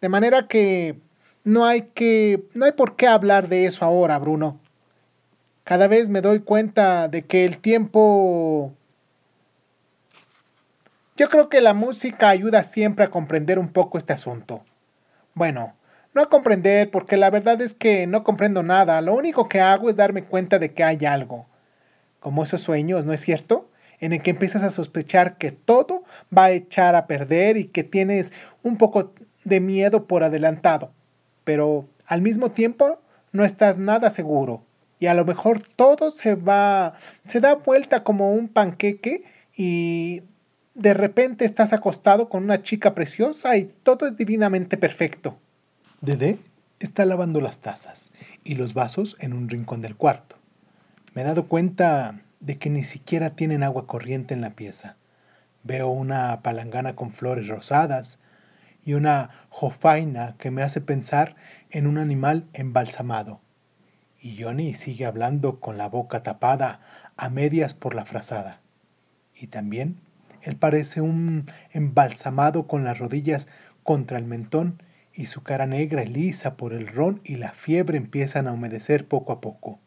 De 0.00 0.08
manera 0.08 0.48
que 0.48 0.98
no 1.44 1.64
hay 1.64 1.82
que 1.94 2.42
no 2.54 2.64
hay 2.64 2.72
por 2.72 2.96
qué 2.96 3.06
hablar 3.06 3.48
de 3.48 3.66
eso 3.66 3.84
ahora, 3.84 4.18
Bruno. 4.18 4.58
Cada 5.62 5.86
vez 5.86 6.08
me 6.08 6.20
doy 6.20 6.40
cuenta 6.40 7.06
de 7.06 7.22
que 7.22 7.44
el 7.44 7.58
tiempo 7.58 8.72
Yo 11.16 11.28
creo 11.28 11.48
que 11.48 11.60
la 11.60 11.74
música 11.74 12.30
ayuda 12.30 12.64
siempre 12.64 13.04
a 13.04 13.10
comprender 13.10 13.60
un 13.60 13.68
poco 13.68 13.96
este 13.96 14.12
asunto. 14.12 14.64
Bueno, 15.34 15.74
no 16.14 16.22
a 16.22 16.28
comprender, 16.28 16.90
porque 16.90 17.16
la 17.16 17.30
verdad 17.30 17.60
es 17.60 17.74
que 17.74 18.08
no 18.08 18.24
comprendo 18.24 18.64
nada. 18.64 19.00
Lo 19.02 19.14
único 19.14 19.48
que 19.48 19.60
hago 19.60 19.88
es 19.88 19.94
darme 19.94 20.24
cuenta 20.24 20.58
de 20.58 20.72
que 20.72 20.82
hay 20.82 21.06
algo. 21.06 21.46
Como 22.22 22.42
esos 22.42 22.60
sueños, 22.60 23.04
¿no 23.04 23.12
es 23.12 23.20
cierto? 23.20 23.68
En 24.00 24.12
el 24.12 24.22
que 24.22 24.30
empiezas 24.30 24.62
a 24.62 24.70
sospechar 24.70 25.36
que 25.36 25.52
todo 25.52 26.04
va 26.36 26.44
a 26.44 26.50
echar 26.52 26.94
a 26.94 27.06
perder 27.06 27.56
y 27.56 27.66
que 27.66 27.84
tienes 27.84 28.32
un 28.62 28.78
poco 28.78 29.12
de 29.44 29.60
miedo 29.60 30.06
por 30.06 30.22
adelantado. 30.22 30.92
Pero 31.44 31.86
al 32.06 32.22
mismo 32.22 32.52
tiempo 32.52 33.00
no 33.32 33.44
estás 33.44 33.76
nada 33.76 34.10
seguro. 34.10 34.62
Y 34.98 35.06
a 35.06 35.14
lo 35.14 35.24
mejor 35.24 35.62
todo 35.76 36.10
se 36.10 36.36
va, 36.36 36.94
se 37.26 37.40
da 37.40 37.56
vuelta 37.56 38.04
como 38.04 38.32
un 38.32 38.48
panqueque 38.48 39.24
y 39.56 40.22
de 40.74 40.94
repente 40.94 41.44
estás 41.44 41.72
acostado 41.72 42.28
con 42.28 42.44
una 42.44 42.62
chica 42.62 42.94
preciosa 42.94 43.56
y 43.56 43.64
todo 43.82 44.06
es 44.06 44.16
divinamente 44.16 44.76
perfecto. 44.76 45.36
Dede 46.00 46.38
está 46.78 47.04
lavando 47.04 47.40
las 47.40 47.60
tazas 47.60 48.10
y 48.44 48.54
los 48.54 48.74
vasos 48.74 49.16
en 49.20 49.32
un 49.32 49.48
rincón 49.48 49.82
del 49.82 49.96
cuarto. 49.96 50.36
Me 51.14 51.20
he 51.20 51.24
dado 51.24 51.46
cuenta 51.46 52.22
de 52.40 52.56
que 52.56 52.70
ni 52.70 52.84
siquiera 52.84 53.36
tienen 53.36 53.62
agua 53.62 53.86
corriente 53.86 54.32
en 54.32 54.40
la 54.40 54.56
pieza. 54.56 54.96
Veo 55.62 55.88
una 55.88 56.40
palangana 56.40 56.96
con 56.96 57.12
flores 57.12 57.48
rosadas 57.48 58.18
y 58.82 58.94
una 58.94 59.28
jofaina 59.50 60.36
que 60.38 60.50
me 60.50 60.62
hace 60.62 60.80
pensar 60.80 61.36
en 61.70 61.86
un 61.86 61.98
animal 61.98 62.46
embalsamado. 62.54 63.40
Y 64.20 64.42
Johnny 64.42 64.72
sigue 64.72 65.04
hablando 65.04 65.60
con 65.60 65.76
la 65.76 65.88
boca 65.88 66.22
tapada 66.22 66.80
a 67.18 67.28
medias 67.28 67.74
por 67.74 67.94
la 67.94 68.06
frazada. 68.06 68.60
Y 69.36 69.48
también 69.48 69.98
él 70.40 70.56
parece 70.56 71.02
un 71.02 71.44
embalsamado 71.72 72.66
con 72.66 72.84
las 72.84 72.98
rodillas 72.98 73.48
contra 73.82 74.16
el 74.16 74.24
mentón 74.24 74.82
y 75.12 75.26
su 75.26 75.42
cara 75.42 75.66
negra 75.66 76.04
y 76.04 76.06
lisa 76.06 76.56
por 76.56 76.72
el 76.72 76.86
ron 76.88 77.20
y 77.22 77.36
la 77.36 77.52
fiebre 77.52 77.98
empiezan 77.98 78.48
a 78.48 78.52
humedecer 78.52 79.06
poco 79.06 79.32
a 79.32 79.42
poco. 79.42 79.78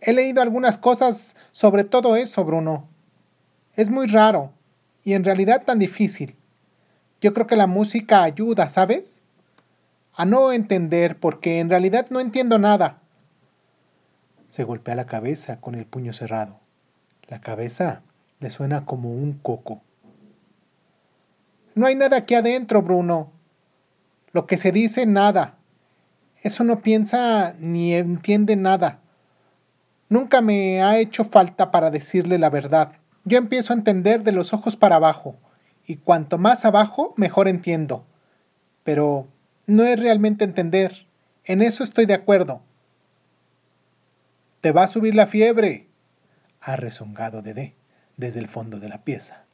He 0.00 0.12
leído 0.12 0.42
algunas 0.42 0.78
cosas 0.78 1.36
sobre 1.50 1.84
todo 1.84 2.16
eso, 2.16 2.44
Bruno. 2.44 2.88
Es 3.74 3.90
muy 3.90 4.06
raro 4.06 4.52
y 5.04 5.14
en 5.14 5.24
realidad 5.24 5.64
tan 5.64 5.78
difícil. 5.78 6.36
Yo 7.20 7.32
creo 7.32 7.46
que 7.46 7.56
la 7.56 7.66
música 7.66 8.22
ayuda, 8.22 8.68
¿sabes? 8.68 9.24
A 10.14 10.24
no 10.24 10.52
entender 10.52 11.18
porque 11.18 11.58
en 11.58 11.68
realidad 11.68 12.06
no 12.10 12.20
entiendo 12.20 12.58
nada. 12.58 13.00
Se 14.48 14.64
golpea 14.64 14.94
la 14.94 15.06
cabeza 15.06 15.60
con 15.60 15.74
el 15.74 15.84
puño 15.84 16.12
cerrado. 16.12 16.60
La 17.28 17.40
cabeza 17.40 18.02
le 18.40 18.50
suena 18.50 18.84
como 18.84 19.12
un 19.12 19.34
coco. 19.34 19.82
No 21.74 21.86
hay 21.86 21.94
nada 21.94 22.18
aquí 22.18 22.34
adentro, 22.34 22.82
Bruno. 22.82 23.32
Lo 24.32 24.46
que 24.46 24.56
se 24.56 24.72
dice, 24.72 25.06
nada. 25.06 25.58
Eso 26.42 26.64
no 26.64 26.80
piensa 26.82 27.54
ni 27.58 27.94
entiende 27.94 28.56
nada. 28.56 29.00
Nunca 30.08 30.40
me 30.40 30.82
ha 30.82 30.98
hecho 30.98 31.24
falta 31.24 31.70
para 31.70 31.90
decirle 31.90 32.38
la 32.38 32.50
verdad. 32.50 32.92
Yo 33.24 33.36
empiezo 33.38 33.72
a 33.72 33.76
entender 33.76 34.22
de 34.22 34.32
los 34.32 34.52
ojos 34.52 34.76
para 34.76 34.96
abajo, 34.96 35.36
y 35.86 35.96
cuanto 35.96 36.38
más 36.38 36.64
abajo, 36.64 37.14
mejor 37.16 37.48
entiendo. 37.48 38.04
Pero 38.84 39.28
no 39.66 39.84
es 39.84 40.00
realmente 40.00 40.44
entender. 40.44 41.06
En 41.44 41.62
eso 41.62 41.84
estoy 41.84 42.06
de 42.06 42.14
acuerdo. 42.14 42.62
Te 44.60 44.72
va 44.72 44.84
a 44.84 44.88
subir 44.88 45.14
la 45.14 45.26
fiebre, 45.26 45.88
ha 46.60 46.76
rezongado 46.76 47.42
Dede 47.42 47.74
desde 48.16 48.40
el 48.40 48.48
fondo 48.48 48.80
de 48.80 48.88
la 48.88 49.04
pieza. 49.04 49.44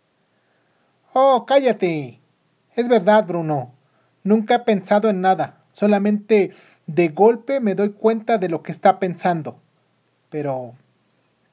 Oh, 1.12 1.44
cállate. 1.46 2.20
Es 2.74 2.88
verdad, 2.88 3.26
Bruno. 3.26 3.74
Nunca 4.22 4.54
he 4.54 4.58
pensado 4.60 5.10
en 5.10 5.20
nada, 5.20 5.58
solamente 5.70 6.52
de 6.86 7.08
golpe 7.08 7.60
me 7.60 7.74
doy 7.74 7.90
cuenta 7.90 8.38
de 8.38 8.48
lo 8.48 8.62
que 8.62 8.72
está 8.72 8.98
pensando. 8.98 9.60
Pero 10.34 10.74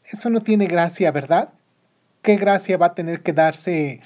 eso 0.03 0.31
no 0.31 0.41
tiene 0.41 0.65
gracia, 0.65 1.11
¿verdad? 1.11 1.49
¿Qué 2.23 2.35
gracia 2.35 2.77
va 2.77 2.87
a 2.87 2.95
tener 2.95 3.21
que 3.21 3.31
darse 3.31 3.99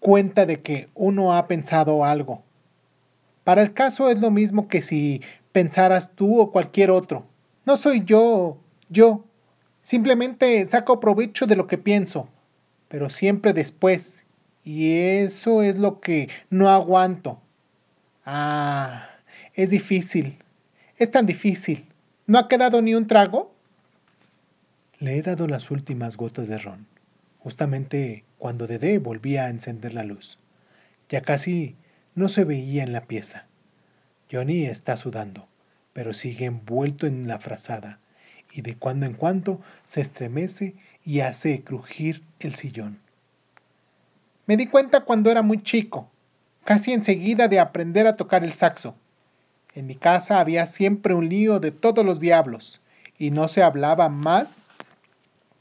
cuenta 0.00 0.46
de 0.46 0.62
que 0.62 0.88
uno 0.96 1.32
ha 1.32 1.46
pensado 1.46 2.04
algo? 2.04 2.42
Para 3.44 3.62
el 3.62 3.72
caso 3.72 4.10
es 4.10 4.18
lo 4.18 4.32
mismo 4.32 4.66
que 4.66 4.82
si 4.82 5.22
pensaras 5.52 6.10
tú 6.12 6.40
o 6.40 6.50
cualquier 6.50 6.90
otro. 6.90 7.24
No 7.64 7.76
soy 7.76 8.02
yo, 8.04 8.58
yo. 8.88 9.24
Simplemente 9.80 10.66
saco 10.66 10.98
provecho 10.98 11.46
de 11.46 11.54
lo 11.54 11.68
que 11.68 11.78
pienso, 11.78 12.26
pero 12.88 13.10
siempre 13.10 13.52
después. 13.52 14.26
Y 14.64 14.90
eso 14.90 15.62
es 15.62 15.76
lo 15.76 16.00
que 16.00 16.28
no 16.50 16.68
aguanto. 16.68 17.38
Ah, 18.26 19.08
es 19.54 19.70
difícil. 19.70 20.36
Es 20.96 21.12
tan 21.12 21.26
difícil. 21.26 21.86
¿No 22.26 22.40
ha 22.40 22.48
quedado 22.48 22.82
ni 22.82 22.96
un 22.96 23.06
trago? 23.06 23.52
Le 25.00 25.16
he 25.16 25.22
dado 25.22 25.46
las 25.46 25.70
últimas 25.70 26.18
gotas 26.18 26.46
de 26.46 26.58
ron, 26.58 26.86
justamente 27.38 28.24
cuando 28.36 28.66
Dede 28.66 28.98
volvía 28.98 29.46
a 29.46 29.48
encender 29.48 29.94
la 29.94 30.04
luz. 30.04 30.38
Ya 31.08 31.22
casi 31.22 31.74
no 32.14 32.28
se 32.28 32.44
veía 32.44 32.82
en 32.82 32.92
la 32.92 33.06
pieza. 33.06 33.46
Johnny 34.30 34.66
está 34.66 34.98
sudando, 34.98 35.48
pero 35.94 36.12
sigue 36.12 36.44
envuelto 36.44 37.06
en 37.06 37.26
la 37.28 37.38
frazada, 37.38 37.98
y 38.52 38.60
de 38.60 38.76
cuando 38.76 39.06
en 39.06 39.14
cuando 39.14 39.62
se 39.84 40.02
estremece 40.02 40.74
y 41.02 41.20
hace 41.20 41.64
crujir 41.64 42.22
el 42.38 42.54
sillón. 42.56 42.98
Me 44.44 44.58
di 44.58 44.66
cuenta 44.66 45.00
cuando 45.00 45.30
era 45.30 45.40
muy 45.40 45.62
chico, 45.62 46.10
casi 46.64 46.92
enseguida 46.92 47.48
de 47.48 47.58
aprender 47.58 48.06
a 48.06 48.16
tocar 48.16 48.44
el 48.44 48.52
saxo. 48.52 48.94
En 49.74 49.86
mi 49.86 49.94
casa 49.94 50.40
había 50.40 50.66
siempre 50.66 51.14
un 51.14 51.30
lío 51.30 51.58
de 51.58 51.70
todos 51.70 52.04
los 52.04 52.20
diablos 52.20 52.82
y 53.16 53.30
no 53.30 53.48
se 53.48 53.62
hablaba 53.62 54.10
más 54.10 54.68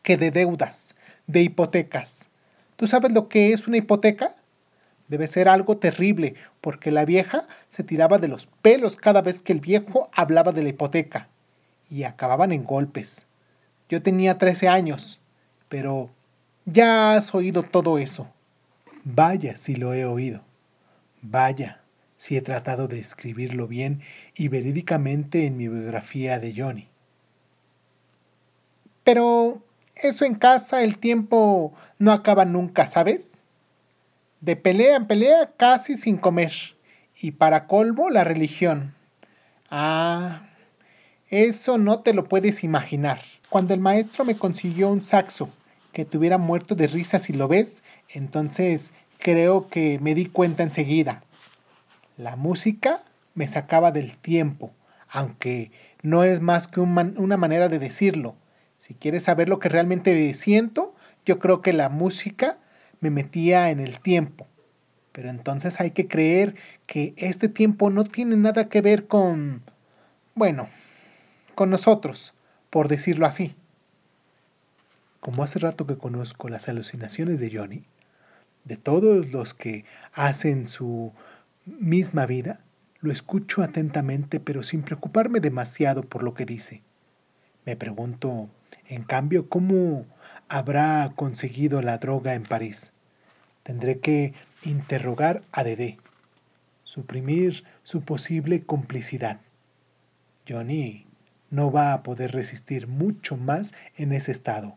que 0.01 0.17
de 0.17 0.31
deudas, 0.31 0.95
de 1.27 1.41
hipotecas. 1.41 2.29
¿Tú 2.75 2.87
sabes 2.87 3.11
lo 3.11 3.27
que 3.27 3.53
es 3.53 3.67
una 3.67 3.77
hipoteca? 3.77 4.35
Debe 5.07 5.27
ser 5.27 5.49
algo 5.49 5.77
terrible, 5.77 6.35
porque 6.61 6.91
la 6.91 7.05
vieja 7.05 7.47
se 7.69 7.83
tiraba 7.83 8.19
de 8.19 8.27
los 8.27 8.47
pelos 8.61 8.95
cada 8.95 9.21
vez 9.21 9.39
que 9.39 9.53
el 9.53 9.59
viejo 9.59 10.09
hablaba 10.13 10.51
de 10.51 10.63
la 10.63 10.69
hipoteca, 10.69 11.27
y 11.89 12.03
acababan 12.03 12.51
en 12.51 12.63
golpes. 12.63 13.25
Yo 13.89 14.01
tenía 14.01 14.37
13 14.37 14.67
años, 14.67 15.19
pero 15.67 16.11
ya 16.65 17.15
has 17.15 17.33
oído 17.33 17.63
todo 17.63 17.97
eso. 17.97 18.27
Vaya 19.03 19.55
si 19.55 19.75
lo 19.75 19.93
he 19.93 20.05
oído. 20.05 20.41
Vaya 21.21 21.81
si 22.17 22.37
he 22.37 22.41
tratado 22.41 22.87
de 22.87 22.99
escribirlo 22.99 23.67
bien 23.67 24.01
y 24.35 24.49
verídicamente 24.49 25.45
en 25.45 25.57
mi 25.57 25.67
biografía 25.67 26.37
de 26.37 26.53
Johnny. 26.55 26.87
Pero 29.03 29.63
eso 30.01 30.25
en 30.25 30.35
casa 30.35 30.83
el 30.83 30.97
tiempo 30.97 31.73
no 31.97 32.11
acaba 32.11 32.45
nunca, 32.45 32.87
¿sabes? 32.87 33.43
De 34.41 34.55
pelea 34.55 34.95
en 34.95 35.07
pelea 35.07 35.51
casi 35.57 35.95
sin 35.95 36.17
comer. 36.17 36.53
Y 37.21 37.31
para 37.31 37.67
colmo 37.67 38.09
la 38.09 38.23
religión. 38.23 38.95
Ah, 39.69 40.43
eso 41.29 41.77
no 41.77 41.99
te 41.99 42.13
lo 42.13 42.25
puedes 42.25 42.63
imaginar. 42.63 43.19
Cuando 43.49 43.73
el 43.73 43.79
maestro 43.79 44.23
me 44.25 44.37
consiguió 44.37 44.89
un 44.89 45.03
saxo 45.03 45.49
que 45.91 46.05
tuviera 46.05 46.37
muerto 46.37 46.75
de 46.75 46.87
risa 46.87 47.19
si 47.19 47.33
lo 47.33 47.47
ves, 47.47 47.83
entonces 48.07 48.93
creo 49.17 49.67
que 49.67 49.99
me 49.99 50.15
di 50.15 50.27
cuenta 50.27 50.63
enseguida. 50.63 51.23
La 52.17 52.35
música 52.35 53.03
me 53.33 53.47
sacaba 53.47 53.91
del 53.91 54.17
tiempo, 54.17 54.71
aunque 55.09 55.71
no 56.01 56.23
es 56.23 56.41
más 56.41 56.67
que 56.67 56.79
una 56.79 57.37
manera 57.37 57.67
de 57.67 57.79
decirlo. 57.79 58.35
Si 58.79 58.93
quieres 58.93 59.23
saber 59.23 59.49
lo 59.49 59.59
que 59.59 59.69
realmente 59.69 60.33
siento, 60.33 60.95
yo 61.25 61.37
creo 61.37 61.61
que 61.61 61.73
la 61.73 61.89
música 61.89 62.57
me 63.01 63.11
metía 63.11 63.69
en 63.69 63.79
el 63.79 63.99
tiempo. 63.99 64.47
Pero 65.11 65.29
entonces 65.29 65.81
hay 65.81 65.91
que 65.91 66.07
creer 66.07 66.55
que 66.87 67.13
este 67.17 67.49
tiempo 67.49 67.89
no 67.89 68.05
tiene 68.05 68.37
nada 68.37 68.69
que 68.69 68.81
ver 68.81 69.05
con, 69.07 69.61
bueno, 70.33 70.69
con 71.55 71.69
nosotros, 71.69 72.33
por 72.69 72.87
decirlo 72.87 73.25
así. 73.25 73.53
Como 75.19 75.43
hace 75.43 75.59
rato 75.59 75.85
que 75.85 75.97
conozco 75.97 76.47
las 76.47 76.69
alucinaciones 76.69 77.41
de 77.41 77.51
Johnny, 77.51 77.83
de 78.63 78.77
todos 78.77 79.27
los 79.27 79.53
que 79.53 79.83
hacen 80.13 80.67
su 80.67 81.11
misma 81.65 82.25
vida, 82.25 82.61
lo 83.01 83.11
escucho 83.11 83.61
atentamente 83.61 84.39
pero 84.39 84.63
sin 84.63 84.83
preocuparme 84.83 85.41
demasiado 85.41 86.03
por 86.03 86.23
lo 86.23 86.33
que 86.33 86.45
dice. 86.45 86.81
Me 87.69 87.75
pregunto, 87.75 88.49
en 88.87 89.03
cambio, 89.03 89.47
¿cómo 89.47 90.07
habrá 90.47 91.13
conseguido 91.15 91.83
la 91.83 91.99
droga 91.99 92.33
en 92.33 92.41
París? 92.41 92.93
Tendré 93.61 93.99
que 93.99 94.33
interrogar 94.65 95.43
a 95.51 95.63
Dedé, 95.63 95.99
suprimir 96.83 97.65
su 97.83 98.01
posible 98.01 98.63
complicidad. 98.63 99.39
Johnny 100.47 101.05
no 101.51 101.71
va 101.71 101.93
a 101.93 102.01
poder 102.01 102.31
resistir 102.31 102.87
mucho 102.87 103.37
más 103.37 103.75
en 103.97 104.13
ese 104.13 104.31
estado. 104.31 104.75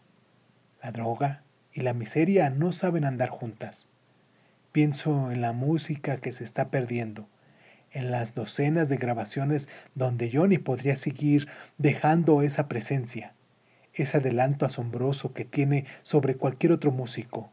La 0.83 0.93
droga 0.93 1.45
y 1.73 1.81
la 1.81 1.95
miseria 1.95 2.51
no 2.51 2.73
saben 2.73 3.07
andar 3.07 3.31
juntas. 3.31 3.89
Pienso 4.71 5.31
en 5.31 5.41
la 5.41 5.55
música 5.55 6.19
que 6.19 6.31
se 6.31 6.45
está 6.45 6.69
perdiendo, 6.69 7.27
en 7.93 8.11
las 8.11 8.35
docenas 8.35 8.89
de 8.89 8.97
grabaciones 8.97 9.69
donde 9.95 10.31
Johnny 10.33 10.59
podría 10.59 10.97
seguir 10.97 11.49
dejando 11.79 12.43
esa 12.43 12.69
presencia, 12.69 13.35
ese 13.95 14.19
adelanto 14.19 14.67
asombroso 14.67 15.33
que 15.33 15.45
tiene 15.45 15.87
sobre 16.03 16.37
cualquier 16.37 16.73
otro 16.73 16.91
músico. 16.91 17.51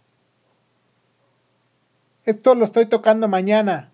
Esto 2.25 2.55
lo 2.55 2.63
estoy 2.63 2.85
tocando 2.85 3.27
mañana. 3.27 3.91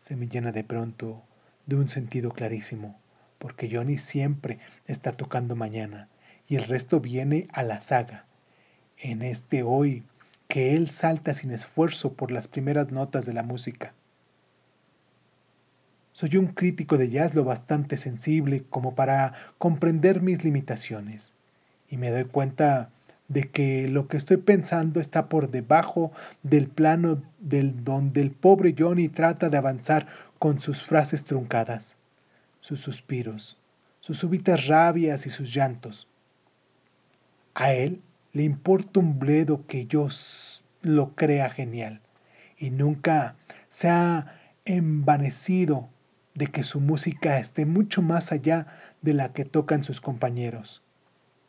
Se 0.00 0.16
me 0.16 0.26
llena 0.26 0.52
de 0.52 0.64
pronto 0.64 1.22
de 1.66 1.76
un 1.76 1.88
sentido 1.88 2.32
clarísimo 2.32 2.98
porque 3.42 3.68
Johnny 3.68 3.98
siempre 3.98 4.60
está 4.86 5.10
tocando 5.10 5.56
mañana 5.56 6.08
y 6.46 6.54
el 6.54 6.62
resto 6.62 7.00
viene 7.00 7.48
a 7.52 7.64
la 7.64 7.80
saga. 7.80 8.26
En 8.96 9.20
este 9.20 9.64
hoy, 9.64 10.04
que 10.46 10.76
él 10.76 10.88
salta 10.90 11.34
sin 11.34 11.50
esfuerzo 11.50 12.12
por 12.12 12.30
las 12.30 12.46
primeras 12.46 12.92
notas 12.92 13.26
de 13.26 13.32
la 13.32 13.42
música. 13.42 13.94
Soy 16.12 16.36
un 16.36 16.48
crítico 16.48 16.98
de 16.98 17.08
jazz 17.08 17.34
lo 17.34 17.44
bastante 17.44 17.96
sensible 17.96 18.64
como 18.68 18.94
para 18.94 19.32
comprender 19.58 20.20
mis 20.20 20.44
limitaciones 20.44 21.34
y 21.88 21.96
me 21.96 22.10
doy 22.10 22.24
cuenta 22.24 22.90
de 23.28 23.48
que 23.50 23.88
lo 23.88 24.08
que 24.08 24.18
estoy 24.18 24.36
pensando 24.36 25.00
está 25.00 25.28
por 25.28 25.50
debajo 25.50 26.12
del 26.42 26.68
plano 26.68 27.22
del 27.38 27.82
donde 27.82 28.20
el 28.20 28.30
pobre 28.30 28.74
Johnny 28.78 29.08
trata 29.08 29.48
de 29.48 29.56
avanzar 29.56 30.06
con 30.38 30.60
sus 30.60 30.82
frases 30.82 31.24
truncadas 31.24 31.96
sus 32.62 32.80
suspiros, 32.80 33.58
sus 34.00 34.18
súbitas 34.18 34.68
rabias 34.68 35.26
y 35.26 35.30
sus 35.30 35.52
llantos. 35.52 36.08
A 37.54 37.74
él 37.74 38.00
le 38.32 38.44
importa 38.44 39.00
un 39.00 39.18
bledo 39.18 39.66
que 39.66 39.86
yo 39.86 40.06
lo 40.80 41.14
crea 41.14 41.50
genial 41.50 42.00
y 42.56 42.70
nunca 42.70 43.34
se 43.68 43.88
ha 43.88 44.38
envanecido 44.64 45.88
de 46.34 46.46
que 46.46 46.62
su 46.62 46.80
música 46.80 47.38
esté 47.38 47.66
mucho 47.66 48.02
más 48.02 48.32
allá 48.32 48.66
de 49.02 49.14
la 49.14 49.32
que 49.32 49.44
tocan 49.44 49.84
sus 49.84 50.00
compañeros. 50.00 50.82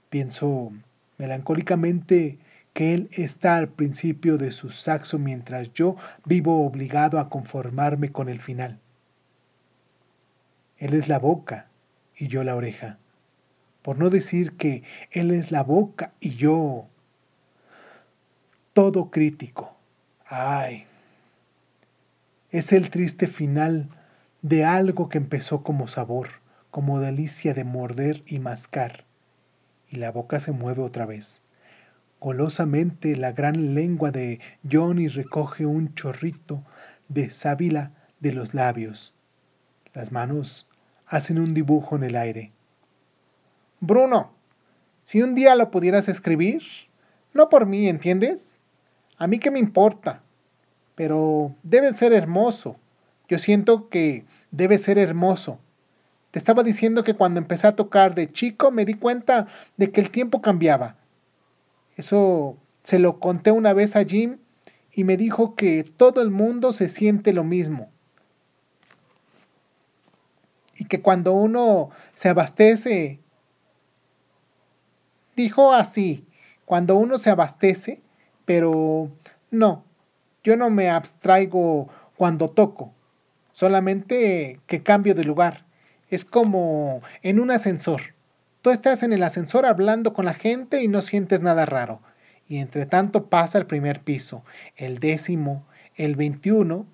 Pienso 0.09 0.71
melancólicamente 1.17 2.39
que 2.73 2.93
él 2.93 3.09
está 3.11 3.57
al 3.57 3.69
principio 3.69 4.37
de 4.37 4.51
su 4.51 4.69
saxo 4.71 5.19
mientras 5.19 5.73
yo 5.73 5.95
vivo 6.25 6.65
obligado 6.65 7.19
a 7.19 7.29
conformarme 7.29 8.11
con 8.11 8.29
el 8.29 8.39
final. 8.39 8.79
Él 10.77 10.95
es 10.95 11.07
la 11.07 11.19
boca 11.19 11.67
y 12.15 12.27
yo 12.27 12.43
la 12.43 12.55
oreja. 12.55 12.97
Por 13.81 13.99
no 13.99 14.09
decir 14.09 14.53
que 14.53 14.83
Él 15.11 15.31
es 15.31 15.51
la 15.51 15.63
boca 15.63 16.13
y 16.19 16.35
yo 16.35 16.87
todo 18.71 19.11
crítico. 19.11 19.75
Ay, 20.25 20.85
es 22.49 22.71
el 22.71 22.89
triste 22.89 23.27
final 23.27 23.89
de 24.43 24.65
algo 24.65 25.07
que 25.07 25.17
empezó 25.17 25.61
como 25.61 25.87
sabor, 25.87 26.27
como 26.69 26.99
delicia 26.99 27.53
de 27.53 27.63
morder 27.63 28.23
y 28.27 28.39
mascar. 28.39 29.05
Y 29.89 29.95
la 29.95 30.11
boca 30.11 30.41
se 30.41 30.51
mueve 30.51 30.81
otra 30.83 31.05
vez. 31.05 31.43
Golosamente 32.19 33.15
la 33.15 33.31
gran 33.31 33.73
lengua 33.73 34.11
de 34.11 34.41
Johnny 34.69 35.07
recoge 35.07 35.65
un 35.65 35.95
chorrito 35.95 36.63
de 37.07 37.31
sábila 37.31 37.91
de 38.19 38.33
los 38.33 38.53
labios. 38.53 39.13
Las 39.93 40.11
manos 40.11 40.67
hacen 41.05 41.39
un 41.39 41.53
dibujo 41.53 41.95
en 41.95 42.03
el 42.03 42.17
aire. 42.17 42.51
Bruno, 43.79 44.33
si 45.05 45.21
un 45.21 45.35
día 45.35 45.55
lo 45.55 45.71
pudieras 45.71 46.09
escribir, 46.09 46.63
no 47.33 47.47
por 47.47 47.65
mí, 47.65 47.87
¿entiendes? 47.87 48.59
A 49.17 49.25
mí 49.27 49.39
qué 49.39 49.51
me 49.51 49.59
importa, 49.59 50.21
pero 50.95 51.55
debe 51.63 51.93
ser 51.93 52.11
hermoso. 52.11 52.77
Yo 53.27 53.39
siento 53.39 53.89
que 53.89 54.25
debe 54.51 54.77
ser 54.77 54.97
hermoso. 54.97 55.59
Te 56.31 56.39
estaba 56.39 56.63
diciendo 56.63 57.03
que 57.03 57.13
cuando 57.13 57.39
empecé 57.39 57.67
a 57.67 57.75
tocar 57.75 58.15
de 58.15 58.31
chico 58.31 58.71
me 58.71 58.85
di 58.85 58.95
cuenta 58.95 59.47
de 59.77 59.91
que 59.91 60.01
el 60.01 60.09
tiempo 60.09 60.41
cambiaba. 60.41 60.95
Eso 61.95 62.57
se 62.81 62.99
lo 62.99 63.19
conté 63.19 63.51
una 63.51 63.73
vez 63.73 63.95
a 63.95 64.03
Jim 64.03 64.37
y 64.91 65.03
me 65.03 65.17
dijo 65.17 65.55
que 65.55 65.83
todo 65.83 66.21
el 66.21 66.31
mundo 66.31 66.71
se 66.73 66.89
siente 66.89 67.33
lo 67.33 67.43
mismo 67.43 67.93
y 70.75 70.85
que 70.85 71.01
cuando 71.01 71.33
uno 71.33 71.89
se 72.13 72.29
abastece, 72.29 73.19
dijo 75.35 75.73
así, 75.73 76.25
cuando 76.65 76.95
uno 76.95 77.17
se 77.17 77.29
abastece, 77.29 78.01
pero 78.45 79.09
no, 79.51 79.83
yo 80.43 80.57
no 80.57 80.69
me 80.69 80.89
abstraigo 80.89 81.89
cuando 82.17 82.49
toco, 82.49 82.93
solamente 83.53 84.59
que 84.67 84.83
cambio 84.83 85.15
de 85.15 85.23
lugar. 85.23 85.63
Es 86.09 86.25
como 86.25 87.01
en 87.21 87.39
un 87.39 87.49
ascensor. 87.49 88.01
Tú 88.61 88.71
estás 88.71 89.03
en 89.03 89.13
el 89.13 89.23
ascensor 89.23 89.65
hablando 89.65 90.13
con 90.13 90.25
la 90.25 90.33
gente 90.33 90.83
y 90.83 90.89
no 90.89 91.01
sientes 91.01 91.41
nada 91.41 91.65
raro. 91.65 92.01
Y 92.49 92.57
entre 92.57 92.85
tanto 92.85 93.27
pasa 93.27 93.57
el 93.57 93.65
primer 93.65 94.01
piso, 94.01 94.43
el 94.75 94.99
décimo, 94.99 95.65
el 95.95 96.17
veintiuno, 96.17 96.85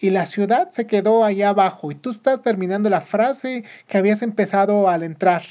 y 0.00 0.10
la 0.10 0.26
ciudad 0.26 0.70
se 0.70 0.86
quedó 0.86 1.24
allá 1.24 1.48
abajo 1.48 1.90
y 1.90 1.96
tú 1.96 2.10
estás 2.10 2.42
terminando 2.42 2.88
la 2.88 3.00
frase 3.00 3.64
que 3.88 3.98
habías 3.98 4.22
empezado 4.22 4.88
al 4.88 5.02
entrar 5.02 5.42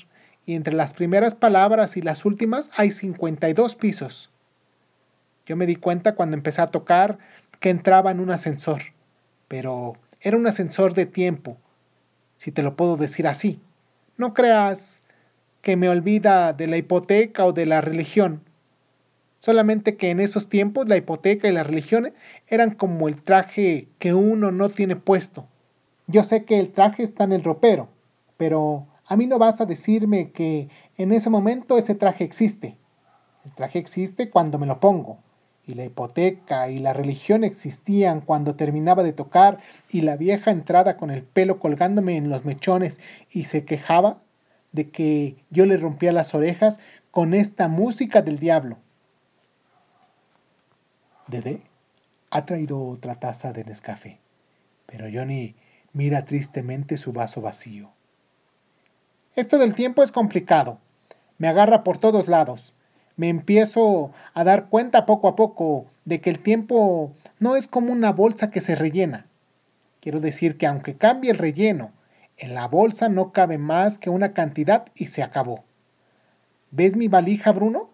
y 0.45 0.55
entre 0.55 0.73
las 0.73 0.93
primeras 0.93 1.35
palabras 1.35 1.97
y 1.97 2.01
las 2.01 2.23
últimas 2.23 2.71
hay 2.75 2.91
52 2.91 3.75
pisos. 3.75 4.31
Yo 5.45 5.57
me 5.57 5.65
di 5.65 5.75
cuenta 5.75 6.15
cuando 6.15 6.37
empecé 6.37 6.61
a 6.61 6.67
tocar 6.67 7.17
que 7.59 7.69
entraba 7.69 8.11
en 8.11 8.21
un 8.21 8.31
ascensor, 8.31 8.81
pero 9.49 9.97
era 10.27 10.35
un 10.35 10.45
ascensor 10.45 10.93
de 10.93 11.05
tiempo, 11.05 11.57
si 12.35 12.51
te 12.51 12.61
lo 12.61 12.75
puedo 12.75 12.97
decir 12.97 13.27
así. 13.27 13.61
No 14.17 14.33
creas 14.33 15.05
que 15.61 15.77
me 15.77 15.87
olvida 15.87 16.51
de 16.51 16.67
la 16.67 16.75
hipoteca 16.75 17.45
o 17.45 17.53
de 17.53 17.65
la 17.65 17.79
religión. 17.79 18.41
Solamente 19.37 19.95
que 19.95 20.09
en 20.09 20.19
esos 20.19 20.49
tiempos 20.49 20.87
la 20.87 20.97
hipoteca 20.97 21.47
y 21.47 21.53
la 21.53 21.63
religión 21.63 22.13
eran 22.47 22.71
como 22.71 23.07
el 23.07 23.21
traje 23.21 23.87
que 23.99 24.13
uno 24.13 24.51
no 24.51 24.69
tiene 24.69 24.97
puesto. 24.97 25.47
Yo 26.07 26.23
sé 26.23 26.43
que 26.43 26.59
el 26.59 26.73
traje 26.73 27.03
está 27.03 27.23
en 27.23 27.31
el 27.31 27.43
ropero, 27.43 27.87
pero 28.35 28.87
a 29.05 29.15
mí 29.15 29.27
no 29.27 29.39
vas 29.39 29.61
a 29.61 29.65
decirme 29.65 30.31
que 30.31 30.67
en 30.97 31.13
ese 31.13 31.29
momento 31.29 31.77
ese 31.77 31.95
traje 31.95 32.25
existe. 32.25 32.77
El 33.45 33.53
traje 33.53 33.79
existe 33.79 34.29
cuando 34.29 34.59
me 34.59 34.65
lo 34.65 34.81
pongo. 34.81 35.19
Y 35.67 35.73
la 35.73 35.83
hipoteca 35.83 36.69
y 36.69 36.79
la 36.79 36.93
religión 36.93 37.43
existían 37.43 38.21
cuando 38.21 38.55
terminaba 38.55 39.03
de 39.03 39.13
tocar 39.13 39.59
y 39.89 40.01
la 40.01 40.15
vieja 40.15 40.49
entrada 40.49 40.97
con 40.97 41.11
el 41.11 41.23
pelo 41.23 41.59
colgándome 41.59 42.17
en 42.17 42.29
los 42.29 42.45
mechones 42.45 43.01
y 43.29 43.43
se 43.43 43.65
quejaba 43.65 44.17
de 44.71 44.89
que 44.89 45.35
yo 45.49 45.65
le 45.65 45.77
rompía 45.77 46.11
las 46.11 46.33
orejas 46.33 46.79
con 47.11 47.33
esta 47.33 47.67
música 47.67 48.21
del 48.21 48.39
diablo. 48.39 48.77
Dede 51.27 51.61
ha 52.29 52.45
traído 52.45 52.81
otra 52.81 53.15
taza 53.15 53.53
de 53.53 53.63
Nescafé, 53.63 54.19
pero 54.85 55.07
Johnny 55.11 55.55
mira 55.93 56.25
tristemente 56.25 56.97
su 56.97 57.11
vaso 57.11 57.41
vacío. 57.41 57.91
Esto 59.35 59.57
del 59.57 59.75
tiempo 59.75 60.03
es 60.03 60.11
complicado. 60.11 60.79
Me 61.37 61.47
agarra 61.47 61.83
por 61.83 61.97
todos 61.97 62.27
lados. 62.27 62.73
Me 63.17 63.29
empiezo 63.29 64.11
a 64.33 64.43
dar 64.43 64.69
cuenta 64.69 65.05
poco 65.05 65.27
a 65.27 65.35
poco 65.35 65.87
de 66.05 66.21
que 66.21 66.29
el 66.29 66.39
tiempo 66.39 67.11
no 67.39 67.55
es 67.55 67.67
como 67.67 67.91
una 67.91 68.11
bolsa 68.11 68.51
que 68.51 68.61
se 68.61 68.75
rellena. 68.75 69.25
Quiero 69.99 70.19
decir 70.19 70.57
que 70.57 70.67
aunque 70.67 70.95
cambie 70.95 71.31
el 71.31 71.37
relleno, 71.37 71.91
en 72.37 72.53
la 72.53 72.67
bolsa 72.67 73.09
no 73.09 73.31
cabe 73.31 73.57
más 73.57 73.97
que 73.97 74.11
una 74.11 74.33
cantidad 74.33 74.85
y 74.95 75.07
se 75.07 75.23
acabó. 75.23 75.65
¿Ves 76.69 76.95
mi 76.95 77.07
valija, 77.07 77.51
Bruno? 77.51 77.89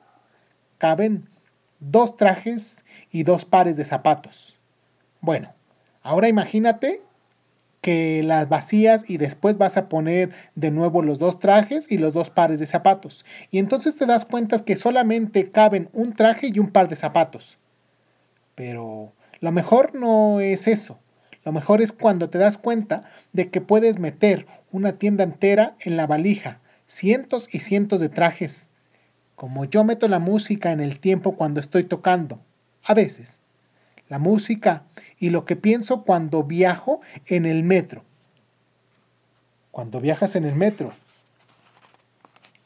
Caben 0.77 1.29
dos 1.79 2.17
trajes 2.17 2.83
y 3.09 3.23
dos 3.23 3.45
pares 3.45 3.77
de 3.77 3.85
zapatos. 3.85 4.57
Bueno, 5.21 5.53
ahora 6.01 6.27
imagínate 6.27 7.01
que 7.83 8.23
las 8.23 8.47
vacías 8.47 9.03
y 9.09 9.17
después 9.17 9.57
vas 9.57 9.75
a 9.75 9.89
poner 9.89 10.31
de 10.55 10.71
nuevo 10.71 11.01
los 11.01 11.19
dos 11.19 11.37
trajes 11.39 11.91
y 11.91 11.97
los 11.97 12.13
dos 12.13 12.29
pares 12.29 12.61
de 12.61 12.65
zapatos. 12.65 13.25
Y 13.51 13.59
entonces 13.59 13.97
te 13.97 14.05
das 14.05 14.23
cuenta 14.23 14.57
que 14.59 14.77
solamente 14.77 15.51
caben 15.51 15.89
un 15.91 16.13
traje 16.13 16.49
y 16.53 16.59
un 16.59 16.71
par 16.71 16.87
de 16.87 16.95
zapatos. 16.95 17.57
Pero 18.55 19.11
lo 19.41 19.51
mejor 19.51 19.93
no 19.95 20.39
es 20.39 20.67
eso. 20.67 20.97
Lo 21.43 21.51
mejor 21.51 21.81
es 21.81 21.91
cuando 21.91 22.29
te 22.29 22.37
das 22.37 22.57
cuenta 22.57 23.03
de 23.33 23.49
que 23.49 23.59
puedes 23.59 23.99
meter 23.99 24.47
una 24.71 24.93
tienda 24.93 25.25
entera 25.25 25.75
en 25.81 25.97
la 25.97 26.07
valija, 26.07 26.61
cientos 26.87 27.49
y 27.51 27.59
cientos 27.59 27.99
de 27.99 28.07
trajes. 28.07 28.69
Como 29.35 29.65
yo 29.65 29.83
meto 29.83 30.07
la 30.07 30.19
música 30.19 30.71
en 30.71 30.79
el 30.79 31.01
tiempo 31.01 31.35
cuando 31.35 31.59
estoy 31.59 31.83
tocando. 31.83 32.39
A 32.85 32.93
veces. 32.93 33.41
La 34.07 34.19
música 34.19 34.83
y 35.23 35.29
lo 35.29 35.45
que 35.45 35.55
pienso 35.55 36.03
cuando 36.03 36.43
viajo 36.43 36.99
en 37.27 37.45
el 37.45 37.63
metro. 37.63 38.03
Cuando 39.71 40.01
viajas 40.01 40.35
en 40.35 40.43
el 40.43 40.53
metro. 40.53 40.91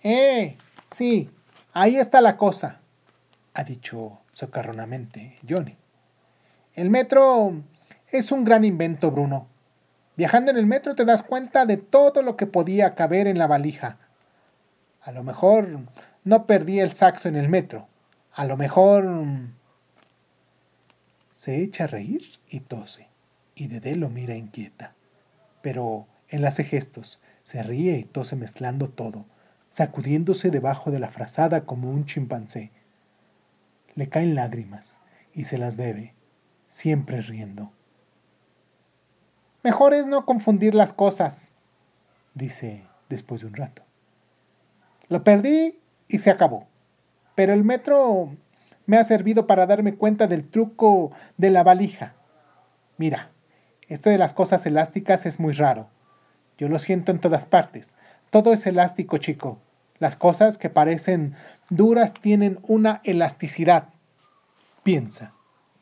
¡Eh! 0.01 0.57
Sí, 0.81 1.29
ahí 1.71 1.97
está 1.97 2.19
la 2.19 2.35
cosa, 2.35 2.79
ha 3.53 3.63
dicho 3.63 4.21
socarronamente 4.33 5.37
Johnny. 5.47 5.75
El 6.73 6.89
metro 6.89 7.53
es 8.09 8.31
un 8.31 8.43
gran 8.43 8.65
invento, 8.65 9.11
Bruno. 9.11 9.45
Viajando 10.15 10.49
en 10.49 10.57
el 10.57 10.65
metro 10.65 10.95
te 10.95 11.05
das 11.05 11.21
cuenta 11.21 11.67
de 11.67 11.77
todo 11.77 12.23
lo 12.23 12.37
que 12.37 12.47
podía 12.47 12.95
caber 12.95 13.27
en 13.27 13.37
la 13.37 13.45
valija. 13.45 13.99
A 15.03 15.11
lo 15.11 15.23
mejor 15.23 15.81
no 16.23 16.47
perdí 16.47 16.79
el 16.79 16.93
saxo 16.93 17.29
en 17.29 17.35
el 17.35 17.49
metro. 17.49 17.87
A 18.33 18.45
lo 18.45 18.57
mejor 18.57 19.05
se 21.37 21.61
echa 21.61 21.83
a 21.83 21.87
reír 21.87 22.23
y 22.49 22.61
tose, 22.61 23.09
y 23.53 23.67
Dedé 23.67 23.95
lo 23.95 24.09
mira 24.09 24.33
inquieta. 24.33 24.95
Pero 25.61 26.07
él 26.29 26.43
hace 26.45 26.63
gestos, 26.63 27.21
se 27.43 27.61
ríe 27.61 27.95
y 27.99 28.05
tose 28.05 28.35
mezclando 28.35 28.89
todo, 28.89 29.27
sacudiéndose 29.69 30.49
debajo 30.49 30.89
de 30.89 30.97
la 30.97 31.11
frazada 31.11 31.63
como 31.63 31.91
un 31.91 32.07
chimpancé. 32.07 32.71
Le 33.93 34.09
caen 34.09 34.33
lágrimas 34.33 34.99
y 35.31 35.43
se 35.43 35.59
las 35.59 35.75
bebe, 35.75 36.15
siempre 36.69 37.21
riendo. 37.21 37.71
Mejor 39.61 39.93
es 39.93 40.07
no 40.07 40.25
confundir 40.25 40.73
las 40.73 40.91
cosas, 40.91 41.51
dice 42.33 42.83
después 43.09 43.41
de 43.41 43.47
un 43.47 43.53
rato. 43.53 43.83
Lo 45.07 45.23
perdí 45.23 45.77
y 46.07 46.17
se 46.17 46.31
acabó. 46.31 46.65
Pero 47.35 47.53
el 47.53 47.63
metro 47.63 48.35
me 48.87 48.97
ha 48.97 49.03
servido 49.03 49.45
para 49.45 49.67
darme 49.67 49.95
cuenta 49.95 50.25
del 50.25 50.49
truco 50.49 51.11
de 51.37 51.51
la 51.51 51.61
valija. 51.61 52.13
Mira, 52.97 53.29
esto 53.87 54.09
de 54.09 54.17
las 54.17 54.33
cosas 54.33 54.65
elásticas 54.65 55.25
es 55.25 55.39
muy 55.39 55.53
raro. 55.53 55.89
Yo 56.57 56.69
lo 56.69 56.79
siento 56.79 57.11
en 57.11 57.19
todas 57.19 57.45
partes. 57.45 57.93
Todo 58.31 58.53
es 58.53 58.65
elástico, 58.65 59.17
chico. 59.17 59.59
Las 59.99 60.15
cosas 60.15 60.57
que 60.57 60.69
parecen 60.69 61.35
duras 61.69 62.13
tienen 62.13 62.59
una 62.63 63.01
elasticidad. 63.03 63.89
Piensa, 64.83 65.33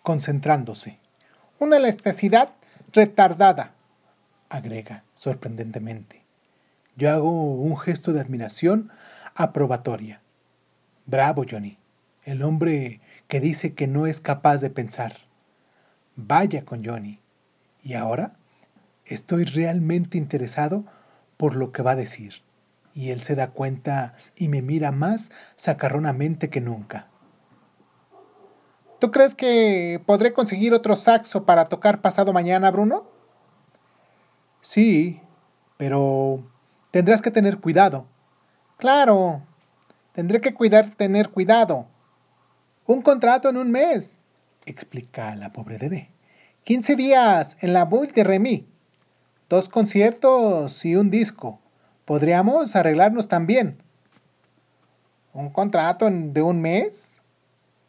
concentrándose. 0.02 1.00
Una 1.60 1.78
elasticidad 1.78 2.54
retardada, 2.92 3.74
agrega 4.50 5.04
sorprendentemente. 5.14 6.24
Yo 6.96 7.12
hago 7.12 7.30
un 7.30 7.78
gesto 7.78 8.14
de 8.14 8.22
admiración 8.22 8.90
aprobatoria. 9.36 10.22
Bravo, 11.06 11.46
Johnny 11.50 11.78
el 12.26 12.42
hombre 12.42 13.02
que 13.28 13.40
dice 13.40 13.74
que 13.76 13.88
no 13.88 14.08
es 14.08 14.20
capaz 14.20 14.58
de 14.58 14.72
pensar. 14.72 15.18
Vaya 16.16 16.66
con 16.66 16.84
Johnny. 16.84 17.22
Y 17.84 17.94
ahora 17.94 18.34
estoy 19.06 19.46
realmente 19.46 20.18
interesado 20.18 20.86
por 21.38 21.56
lo 21.56 21.72
que 21.72 21.84
va 21.84 21.92
a 21.92 21.96
decir. 21.96 22.42
Y 22.96 23.12
él 23.12 23.22
se 23.22 23.36
da 23.36 23.52
cuenta 23.52 24.16
y 24.36 24.50
me 24.50 24.62
mira 24.62 24.92
más 24.92 25.32
sacarronamente 25.56 26.50
que 26.50 26.62
nunca. 26.62 27.08
¿Tú 29.00 29.12
crees 29.12 29.36
que 29.36 30.02
podré 30.06 30.34
conseguir 30.34 30.74
otro 30.74 30.96
saxo 30.96 31.46
para 31.46 31.66
tocar 31.66 32.02
pasado 32.02 32.34
mañana, 32.34 32.72
Bruno? 32.72 33.06
Sí, 34.62 35.22
pero 35.78 36.44
tendrás 36.90 37.22
que 37.22 37.30
tener 37.30 37.60
cuidado. 37.60 38.08
Claro, 38.78 39.44
tendré 40.14 40.42
que 40.42 40.56
cuidar, 40.56 40.96
tener 40.96 41.30
cuidado. 41.30 41.88
Un 42.88 43.02
contrato 43.02 43.50
en 43.50 43.58
un 43.58 43.72
mes, 43.72 44.20
explica 44.68 45.36
la 45.36 45.52
pobre 45.52 45.80
Dede. 45.80 46.12
15 46.66 46.96
días 46.96 47.58
en 47.62 47.74
la 47.74 47.84
Bull 47.84 48.12
de 48.12 48.24
Remy. 48.24 48.68
Dos 49.50 49.70
conciertos 49.70 50.86
y 50.86 50.96
un 50.96 51.10
disco. 51.10 51.60
Podríamos 52.06 52.76
arreglarnos 52.76 53.28
también. 53.28 53.82
¿Un 55.34 55.50
contrato 55.50 56.08
de 56.12 56.42
un 56.44 56.62
mes? 56.62 57.24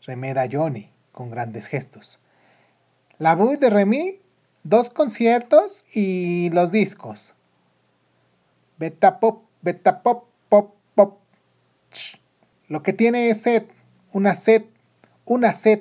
Remeda 0.07 0.49
Johnny 0.51 0.89
con 1.13 1.31
grandes 1.31 1.67
gestos. 1.67 2.19
La 3.19 3.35
Bull 3.35 3.59
de 3.59 3.69
Remy, 3.69 4.19
dos 4.63 4.89
conciertos 4.89 5.85
y 5.93 6.49
los 6.55 6.73
discos. 6.73 7.35
Beta 8.79 9.21
pop, 9.21 9.45
beta 9.61 10.03
pop, 10.03 10.25
pop, 10.49 10.75
pop. 10.95 11.19
Lo 12.69 12.83
que 12.83 12.95
tiene 12.95 13.29
es 13.29 13.43
sed, 13.43 13.65
una 14.15 14.35
sed 14.35 14.65
una 15.27 15.55
sed 15.55 15.81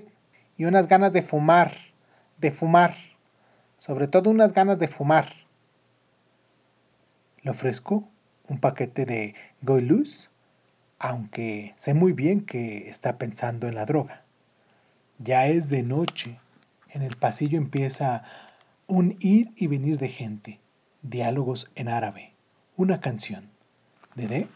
y 0.58 0.66
unas 0.66 0.88
ganas 0.88 1.14
de 1.14 1.22
fumar, 1.22 1.74
de 2.38 2.52
fumar, 2.52 2.96
sobre 3.78 4.08
todo 4.08 4.30
unas 4.30 4.52
ganas 4.54 4.80
de 4.80 4.88
fumar. 4.88 5.34
Le 7.44 7.52
ofrezco 7.52 8.10
un 8.48 8.60
paquete 8.60 9.06
de 9.06 9.36
Goilus, 9.62 10.30
aunque 10.98 11.74
sé 11.78 11.94
muy 11.94 12.14
bien 12.14 12.42
que 12.42 12.90
está 12.90 13.18
pensando 13.18 13.68
en 13.68 13.76
la 13.76 13.86
droga. 13.86 14.24
Ya 15.20 15.48
es 15.48 15.70
de 15.70 15.84
noche. 15.84 16.40
En 16.90 17.02
el 17.02 17.16
pasillo 17.16 17.58
empieza 17.58 18.24
un 18.88 19.16
ir 19.20 19.52
y 19.56 19.68
venir 19.68 20.00
de 20.00 20.10
gente, 20.10 20.60
diálogos 21.02 21.70
en 21.76 21.88
árabe, 21.88 22.34
una 22.78 23.00
canción. 23.00 23.50
Dede 24.16 24.48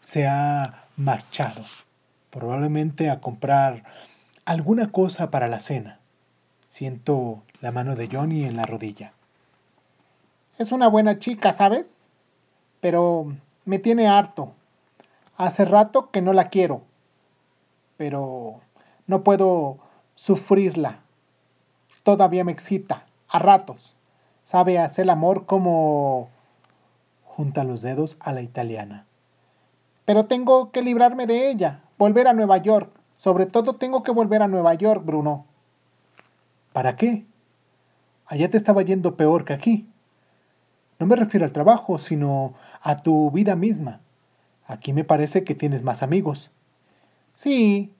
se 0.00 0.26
ha 0.26 0.80
marchado, 0.96 1.64
probablemente 2.30 3.10
a 3.10 3.20
comprar 3.20 3.84
alguna 4.48 4.90
cosa 4.90 5.30
para 5.30 5.46
la 5.46 5.60
cena. 5.60 6.00
Siento 6.68 7.42
la 7.60 7.70
mano 7.70 7.96
de 7.96 8.08
Johnny 8.10 8.44
en 8.44 8.56
la 8.56 8.64
rodilla. 8.64 9.12
Es 10.56 10.72
una 10.72 10.88
buena 10.88 11.18
chica, 11.18 11.52
¿sabes? 11.52 12.08
Pero 12.80 13.36
me 13.66 13.78
tiene 13.78 14.08
harto. 14.08 14.54
Hace 15.36 15.66
rato 15.66 16.10
que 16.10 16.22
no 16.22 16.32
la 16.32 16.48
quiero, 16.48 16.80
pero 17.98 18.60
no 19.06 19.22
puedo 19.22 19.78
sufrirla. 20.14 21.00
Todavía 22.02 22.42
me 22.42 22.52
excita, 22.52 23.04
a 23.28 23.38
ratos. 23.38 23.96
Sabe 24.44 24.78
hacer 24.78 25.10
amor 25.10 25.44
como... 25.44 26.30
junta 27.22 27.64
los 27.64 27.82
dedos 27.82 28.16
a 28.18 28.32
la 28.32 28.40
italiana. 28.40 29.04
Pero 30.06 30.24
tengo 30.24 30.72
que 30.72 30.80
librarme 30.80 31.26
de 31.26 31.50
ella, 31.50 31.82
volver 31.98 32.26
a 32.26 32.32
Nueva 32.32 32.56
York. 32.56 32.97
Sobre 33.18 33.46
todo 33.46 33.74
tengo 33.74 34.02
que 34.04 34.12
volver 34.12 34.42
a 34.42 34.48
Nueva 34.48 34.74
York, 34.74 35.04
Bruno. 35.04 35.44
¿Para 36.72 36.96
qué? 36.96 37.26
Allá 38.26 38.48
te 38.48 38.56
estaba 38.56 38.82
yendo 38.82 39.16
peor 39.16 39.44
que 39.44 39.52
aquí. 39.52 39.88
No 41.00 41.06
me 41.06 41.16
refiero 41.16 41.44
al 41.44 41.52
trabajo, 41.52 41.98
sino 41.98 42.54
a 42.80 43.02
tu 43.02 43.30
vida 43.32 43.56
misma. 43.56 44.00
Aquí 44.66 44.92
me 44.92 45.02
parece 45.02 45.42
que 45.42 45.56
tienes 45.56 45.82
más 45.82 46.02
amigos. 46.04 46.52
Sí, 47.34 47.92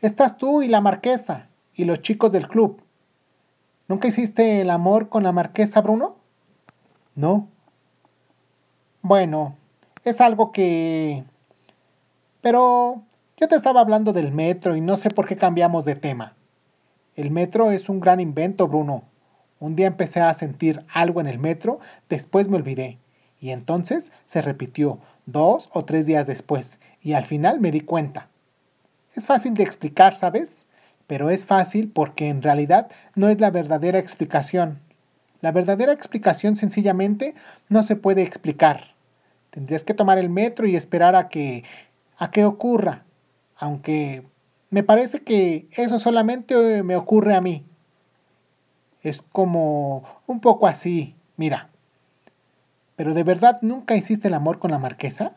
estás 0.00 0.38
tú 0.38 0.62
y 0.62 0.68
la 0.68 0.80
marquesa, 0.80 1.48
y 1.74 1.84
los 1.84 2.00
chicos 2.00 2.32
del 2.32 2.48
club. 2.48 2.82
¿Nunca 3.88 4.08
hiciste 4.08 4.62
el 4.62 4.70
amor 4.70 5.10
con 5.10 5.22
la 5.22 5.32
marquesa, 5.32 5.82
Bruno? 5.82 6.16
No. 7.14 7.46
Bueno, 9.02 9.54
es 10.04 10.20
algo 10.22 10.50
que... 10.50 11.24
Pero 12.40 13.02
yo 13.42 13.48
te 13.48 13.56
estaba 13.56 13.80
hablando 13.80 14.12
del 14.12 14.30
metro 14.30 14.76
y 14.76 14.80
no 14.80 14.94
sé 14.94 15.10
por 15.10 15.26
qué 15.26 15.36
cambiamos 15.36 15.84
de 15.84 15.96
tema. 15.96 16.36
El 17.16 17.32
metro 17.32 17.72
es 17.72 17.88
un 17.88 17.98
gran 17.98 18.20
invento, 18.20 18.68
Bruno. 18.68 19.02
Un 19.58 19.74
día 19.74 19.88
empecé 19.88 20.20
a 20.20 20.32
sentir 20.32 20.84
algo 20.94 21.20
en 21.20 21.26
el 21.26 21.40
metro, 21.40 21.80
después 22.08 22.46
me 22.46 22.54
olvidé. 22.54 22.98
Y 23.40 23.50
entonces 23.50 24.12
se 24.26 24.42
repitió 24.42 25.00
dos 25.26 25.70
o 25.72 25.84
tres 25.84 26.06
días 26.06 26.28
después, 26.28 26.78
y 27.00 27.14
al 27.14 27.24
final 27.24 27.58
me 27.58 27.72
di 27.72 27.80
cuenta. 27.80 28.28
Es 29.16 29.26
fácil 29.26 29.54
de 29.54 29.64
explicar, 29.64 30.14
¿sabes? 30.14 30.68
Pero 31.08 31.28
es 31.28 31.44
fácil 31.44 31.90
porque 31.92 32.28
en 32.28 32.42
realidad 32.42 32.92
no 33.16 33.28
es 33.28 33.40
la 33.40 33.50
verdadera 33.50 33.98
explicación. 33.98 34.78
La 35.40 35.50
verdadera 35.50 35.92
explicación 35.92 36.54
sencillamente 36.56 37.34
no 37.68 37.82
se 37.82 37.96
puede 37.96 38.22
explicar. 38.22 38.94
Tendrías 39.50 39.82
que 39.82 39.94
tomar 39.94 40.18
el 40.18 40.28
metro 40.28 40.68
y 40.68 40.76
esperar 40.76 41.16
a 41.16 41.28
que 41.28 41.64
a 42.18 42.30
que 42.30 42.44
ocurra, 42.44 43.02
aunque 43.62 44.24
me 44.70 44.82
parece 44.82 45.22
que 45.22 45.68
eso 45.70 46.00
solamente 46.00 46.82
me 46.82 46.96
ocurre 46.96 47.36
a 47.36 47.40
mí. 47.40 47.64
Es 49.02 49.22
como 49.22 50.02
un 50.26 50.40
poco 50.40 50.66
así, 50.66 51.14
mira. 51.36 51.68
¿Pero 52.96 53.14
de 53.14 53.22
verdad 53.22 53.60
nunca 53.62 53.94
hiciste 53.94 54.26
el 54.26 54.34
amor 54.34 54.58
con 54.58 54.72
la 54.72 54.80
marquesa? 54.80 55.34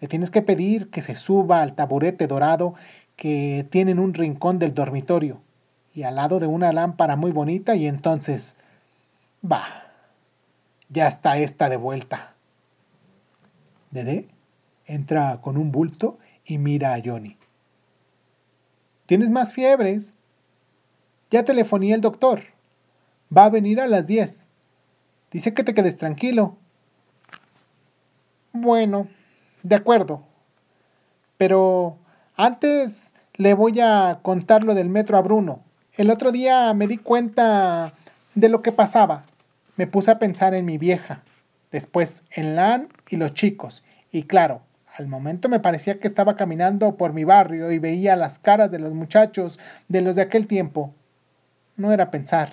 Le 0.00 0.08
tienes 0.08 0.30
que 0.30 0.40
pedir 0.40 0.88
que 0.88 1.02
se 1.02 1.14
suba 1.14 1.60
al 1.60 1.74
taburete 1.74 2.26
dorado 2.26 2.72
que 3.16 3.66
tiene 3.68 3.90
en 3.90 3.98
un 3.98 4.14
rincón 4.14 4.58
del 4.58 4.72
dormitorio 4.72 5.42
y 5.92 6.04
al 6.04 6.16
lado 6.16 6.40
de 6.40 6.46
una 6.46 6.72
lámpara 6.72 7.16
muy 7.16 7.32
bonita 7.32 7.76
y 7.76 7.86
entonces... 7.86 8.56
Bah, 9.42 9.84
ya 10.88 11.06
está 11.06 11.36
esta 11.36 11.68
de 11.68 11.76
vuelta. 11.76 12.32
Dede 13.90 14.28
entra 14.86 15.38
con 15.42 15.56
un 15.56 15.70
bulto 15.70 16.18
y 16.44 16.58
mira 16.58 16.94
a 16.94 17.00
Johnny. 17.04 17.36
¿Tienes 19.06 19.30
más 19.30 19.52
fiebres? 19.52 20.16
Ya 21.30 21.44
telefoné 21.44 21.92
el 21.92 22.00
doctor. 22.00 22.42
Va 23.36 23.44
a 23.44 23.50
venir 23.50 23.80
a 23.80 23.86
las 23.86 24.06
10. 24.06 24.46
Dice 25.30 25.54
que 25.54 25.64
te 25.64 25.74
quedes 25.74 25.96
tranquilo. 25.96 26.56
Bueno, 28.52 29.08
de 29.62 29.76
acuerdo. 29.76 30.24
Pero 31.36 31.98
antes 32.36 33.14
le 33.34 33.54
voy 33.54 33.80
a 33.80 34.20
contar 34.22 34.64
lo 34.64 34.74
del 34.74 34.88
metro 34.88 35.16
a 35.16 35.22
Bruno. 35.22 35.62
El 35.94 36.10
otro 36.10 36.32
día 36.32 36.72
me 36.74 36.86
di 36.86 36.96
cuenta 36.96 37.94
de 38.34 38.48
lo 38.48 38.62
que 38.62 38.72
pasaba. 38.72 39.24
Me 39.76 39.86
puse 39.86 40.10
a 40.10 40.18
pensar 40.18 40.54
en 40.54 40.64
mi 40.64 40.78
vieja, 40.78 41.22
después 41.70 42.24
en 42.30 42.56
Lan 42.56 42.88
y 43.08 43.16
los 43.16 43.34
chicos. 43.34 43.84
Y 44.12 44.24
claro, 44.24 44.62
al 44.96 45.06
momento 45.06 45.48
me 45.48 45.60
parecía 45.60 45.98
que 45.98 46.08
estaba 46.08 46.36
caminando 46.36 46.96
por 46.96 47.12
mi 47.12 47.24
barrio 47.24 47.70
y 47.70 47.78
veía 47.78 48.16
las 48.16 48.38
caras 48.38 48.70
de 48.70 48.78
los 48.78 48.92
muchachos 48.92 49.58
de 49.88 50.00
los 50.00 50.16
de 50.16 50.22
aquel 50.22 50.46
tiempo. 50.46 50.94
No 51.76 51.92
era 51.92 52.10
pensar, 52.10 52.52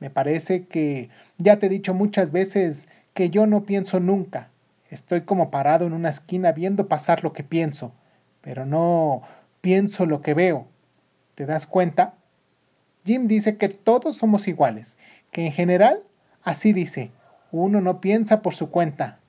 me 0.00 0.10
parece 0.10 0.66
que 0.66 1.10
ya 1.38 1.58
te 1.58 1.66
he 1.66 1.68
dicho 1.68 1.94
muchas 1.94 2.32
veces 2.32 2.88
que 3.14 3.30
yo 3.30 3.46
no 3.46 3.64
pienso 3.64 4.00
nunca. 4.00 4.48
Estoy 4.88 5.20
como 5.20 5.50
parado 5.50 5.86
en 5.86 5.92
una 5.92 6.08
esquina 6.08 6.52
viendo 6.52 6.88
pasar 6.88 7.22
lo 7.22 7.32
que 7.32 7.44
pienso, 7.44 7.92
pero 8.40 8.66
no 8.66 9.22
pienso 9.60 10.06
lo 10.06 10.22
que 10.22 10.34
veo. 10.34 10.66
¿Te 11.34 11.46
das 11.46 11.66
cuenta? 11.66 12.14
Jim 13.04 13.28
dice 13.28 13.56
que 13.56 13.68
todos 13.68 14.16
somos 14.16 14.48
iguales, 14.48 14.98
que 15.30 15.46
en 15.46 15.52
general, 15.52 16.02
así 16.42 16.72
dice, 16.72 17.12
uno 17.52 17.80
no 17.80 18.00
piensa 18.00 18.42
por 18.42 18.54
su 18.54 18.70
cuenta. 18.70 19.20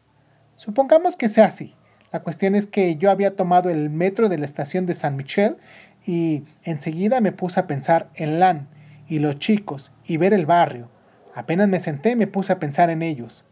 Supongamos 0.55 1.15
que 1.15 1.29
sea 1.29 1.45
así. 1.45 1.75
La 2.11 2.21
cuestión 2.21 2.55
es 2.55 2.67
que 2.67 2.97
yo 2.97 3.09
había 3.09 3.35
tomado 3.35 3.69
el 3.69 3.89
metro 3.89 4.27
de 4.27 4.37
la 4.37 4.45
estación 4.45 4.85
de 4.85 4.95
San 4.95 5.15
Michel 5.15 5.57
y 6.05 6.43
enseguida 6.63 7.21
me 7.21 7.31
puse 7.31 7.59
a 7.59 7.67
pensar 7.67 8.09
en 8.15 8.39
Lan 8.39 8.67
y 9.07 9.19
los 9.19 9.39
chicos 9.39 9.91
y 10.05 10.17
ver 10.17 10.33
el 10.33 10.45
barrio. 10.45 10.89
Apenas 11.33 11.69
me 11.69 11.79
senté 11.79 12.15
me 12.15 12.27
puse 12.27 12.51
a 12.51 12.59
pensar 12.59 12.89
en 12.89 13.01
ellos. 13.01 13.45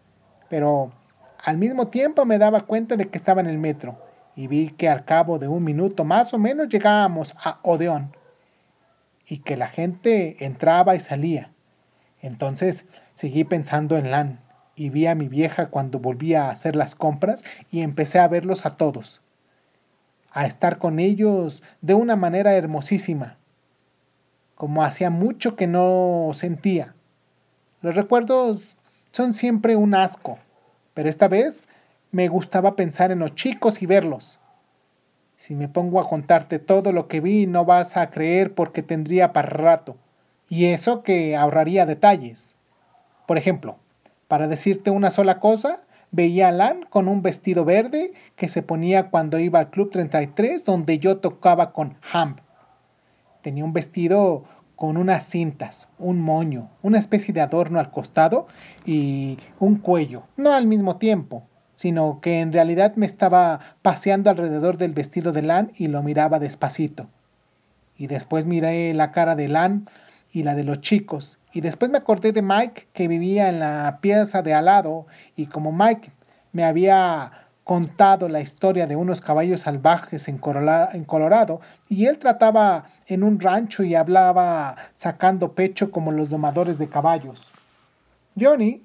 Pero 0.50 0.92
al 1.42 1.58
mismo 1.58 1.88
tiempo 1.88 2.26
me 2.26 2.38
daba 2.38 2.66
cuenta 2.66 2.98
de 2.98 3.08
que 3.08 3.18
estaba 3.18 3.40
en 3.40 3.48
el 3.48 3.58
metro 3.58 3.98
y 4.36 4.48
vi 4.48 4.72
que 4.72 4.90
al 4.90 5.06
cabo 5.06 5.40
de 5.40 5.48
un 5.48 5.64
minuto 5.64 6.04
más 6.04 6.34
o 6.34 6.38
menos 6.38 6.68
llegábamos 6.68 7.36
a 7.42 7.60
Odeón 7.64 8.16
y 9.26 9.40
que 9.40 9.56
la 9.56 9.68
gente 9.68 10.44
entraba 10.44 10.96
y 10.96 11.00
salía. 11.00 11.52
Entonces 12.22 12.90
seguí 13.14 13.46
pensando 13.46 13.98
en 13.98 14.12
Lan 14.12 14.49
y 14.80 14.90
vi 14.90 15.08
a 15.08 15.16
mi 15.16 15.28
vieja 15.28 15.68
cuando 15.68 16.00
volvía 16.00 16.46
a 16.46 16.52
hacer 16.52 16.76
las 16.76 16.96
compras 16.96 17.44
y 17.72 17.82
empecé 17.82 18.20
a 18.20 18.28
verlos 18.28 18.66
a 18.66 18.78
todos, 18.78 19.22
a 20.32 20.46
estar 20.46 20.78
con 20.78 21.00
ellos 21.00 21.62
de 21.82 21.94
una 21.94 22.16
manera 22.16 22.54
hermosísima 22.56 23.40
como 24.60 24.84
hacía 24.84 25.10
mucho 25.10 25.56
que 25.56 25.68
no 25.68 26.32
sentía. 26.34 26.94
Los 27.82 27.96
recuerdos 27.96 28.76
son 29.14 29.34
siempre 29.34 29.78
un 29.78 29.96
asco, 29.96 30.38
pero 30.94 31.08
esta 31.08 31.30
vez 31.30 31.70
me 32.12 32.28
gustaba 32.28 32.76
pensar 32.76 33.10
en 33.14 33.20
los 33.20 33.36
chicos 33.36 33.82
y 33.82 33.86
verlos. 33.86 34.38
Si 35.38 35.56
me 35.56 35.70
pongo 35.70 36.02
a 36.02 36.10
contarte 36.10 36.60
todo 36.60 36.92
lo 36.92 37.08
que 37.08 37.22
vi, 37.22 37.48
no 37.48 37.64
vas 37.64 37.96
a 37.96 38.10
creer 38.10 38.54
porque 38.54 38.84
tendría 38.84 39.32
para 39.32 39.48
rato. 39.48 39.96
Y 40.50 40.66
eso 40.66 41.04
que 41.04 41.38
ahorraría 41.38 41.86
detalles. 41.86 42.54
Por 43.28 43.38
ejemplo, 43.38 43.78
para 44.30 44.48
decirte 44.48 44.92
una 44.92 45.10
sola 45.10 45.40
cosa, 45.40 45.82
veía 46.12 46.50
a 46.50 46.52
Lan 46.52 46.86
con 46.88 47.08
un 47.08 47.24
vestido 47.24 47.66
verde 47.66 48.14
que 48.36 48.48
se 48.48 48.62
ponía 48.62 49.10
cuando 49.10 49.40
iba 49.40 49.58
al 49.58 49.72
Club 49.72 49.90
33 49.90 50.64
donde 50.66 51.00
yo 51.00 51.18
tocaba 51.18 51.74
con 51.74 51.96
Hamp. 52.14 52.40
Tenía 53.42 53.66
un 53.66 53.74
vestido 53.74 54.46
con 54.76 54.98
unas 54.98 55.26
cintas, 55.26 55.90
un 55.98 56.22
moño, 56.22 56.70
una 56.84 57.00
especie 57.00 57.34
de 57.34 57.42
adorno 57.42 57.80
al 57.80 57.90
costado 57.90 58.46
y 58.86 59.40
un 59.60 59.78
cuello, 59.78 60.24
no 60.38 60.54
al 60.54 60.68
mismo 60.68 60.98
tiempo, 60.98 61.44
sino 61.74 62.20
que 62.22 62.40
en 62.40 62.54
realidad 62.54 62.96
me 62.98 63.08
estaba 63.08 63.60
paseando 63.82 64.30
alrededor 64.30 64.78
del 64.78 64.94
vestido 64.94 65.32
de 65.32 65.42
Lan 65.42 65.72
y 65.76 65.88
lo 65.88 66.04
miraba 66.04 66.38
despacito. 66.38 67.08
Y 67.98 68.06
después 68.06 68.46
miré 68.46 68.94
la 68.94 69.12
cara 69.12 69.36
de 69.36 69.48
Lan 69.48 69.90
y 70.32 70.44
la 70.44 70.54
de 70.54 70.64
los 70.64 70.82
chicos, 70.82 71.39
y 71.52 71.62
después 71.62 71.90
me 71.90 71.98
acordé 71.98 72.32
de 72.32 72.42
Mike 72.42 72.88
que 72.94 73.08
vivía 73.08 73.50
en 73.50 73.60
la 73.60 74.00
pieza 74.02 74.42
de 74.42 74.54
al 74.54 74.66
lado, 74.66 75.08
y 75.36 75.48
como 75.48 75.72
Mike 75.72 76.12
me 76.52 76.64
había 76.64 77.50
contado 77.70 78.30
la 78.30 78.42
historia 78.42 78.88
de 78.88 78.96
unos 78.96 79.22
caballos 79.22 79.62
salvajes 79.62 80.28
en, 80.28 80.40
Colorado 80.40 81.62
y 81.88 82.08
él 82.08 82.18
trataba 82.18 82.86
en 83.06 83.22
un 83.22 83.40
rancho 83.40 83.84
y 83.84 83.94
hablaba 83.94 84.76
sacando 84.96 85.54
pecho 85.54 85.92
como 85.92 86.12
los 86.12 86.32
domadores 86.32 86.80
de 86.80 86.90
caballos. 86.90 87.52
Johnny, 88.40 88.84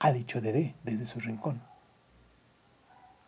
ha 0.00 0.10
dicho 0.10 0.40
Dede 0.40 0.74
desde 0.82 1.06
su 1.06 1.20
rincón. 1.20 1.62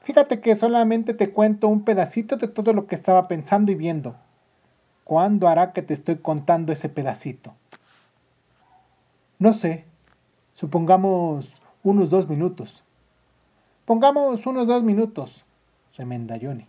Fíjate 0.00 0.40
que 0.40 0.56
solamente 0.56 1.14
te 1.14 1.30
cuento 1.30 1.68
un 1.68 1.84
pedacito 1.84 2.36
de 2.36 2.48
todo 2.48 2.72
lo 2.72 2.88
que 2.88 2.96
estaba 2.96 3.28
pensando 3.28 3.70
y 3.70 3.76
viendo. 3.76 4.16
¿Cuándo 5.04 5.46
hará 5.46 5.72
que 5.72 5.82
te 5.82 5.94
estoy 5.94 6.16
contando 6.16 6.72
ese 6.72 6.88
pedacito? 6.88 7.54
No 9.40 9.54
sé. 9.54 9.86
Supongamos 10.52 11.62
unos 11.82 12.10
dos 12.10 12.28
minutos. 12.28 12.84
Pongamos 13.86 14.46
unos 14.46 14.68
dos 14.68 14.82
minutos, 14.82 15.46
remenda 15.96 16.36
Johnny. 16.40 16.66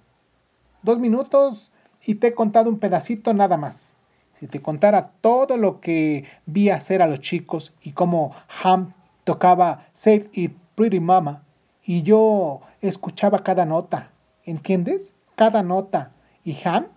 Dos 0.81 0.97
minutos 0.97 1.73
y 2.05 2.15
te 2.15 2.27
he 2.27 2.33
contado 2.33 2.69
un 2.69 2.79
pedacito 2.79 3.33
nada 3.33 3.57
más. 3.57 3.97
Si 4.39 4.47
te 4.47 4.61
contara 4.61 5.11
todo 5.19 5.57
lo 5.57 5.81
que 5.81 6.23
vi 6.45 6.69
hacer 6.69 7.01
a 7.01 7.07
los 7.07 7.19
chicos 7.19 7.73
y 7.81 7.91
cómo 7.91 8.33
Ham 8.63 8.93
tocaba 9.25 9.87
Save 9.91 10.29
It 10.31 10.55
Pretty 10.75 11.01
Mama 11.01 11.43
y 11.83 12.03
yo 12.03 12.61
escuchaba 12.79 13.43
cada 13.43 13.65
nota, 13.65 14.11
¿entiendes? 14.45 15.13
Cada 15.35 15.61
nota. 15.61 16.13
Y 16.45 16.57
Ham 16.63 16.87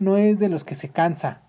no 0.00 0.16
es 0.16 0.40
de 0.40 0.48
los 0.48 0.64
que 0.64 0.74
se 0.74 0.88
cansa. 0.88 1.42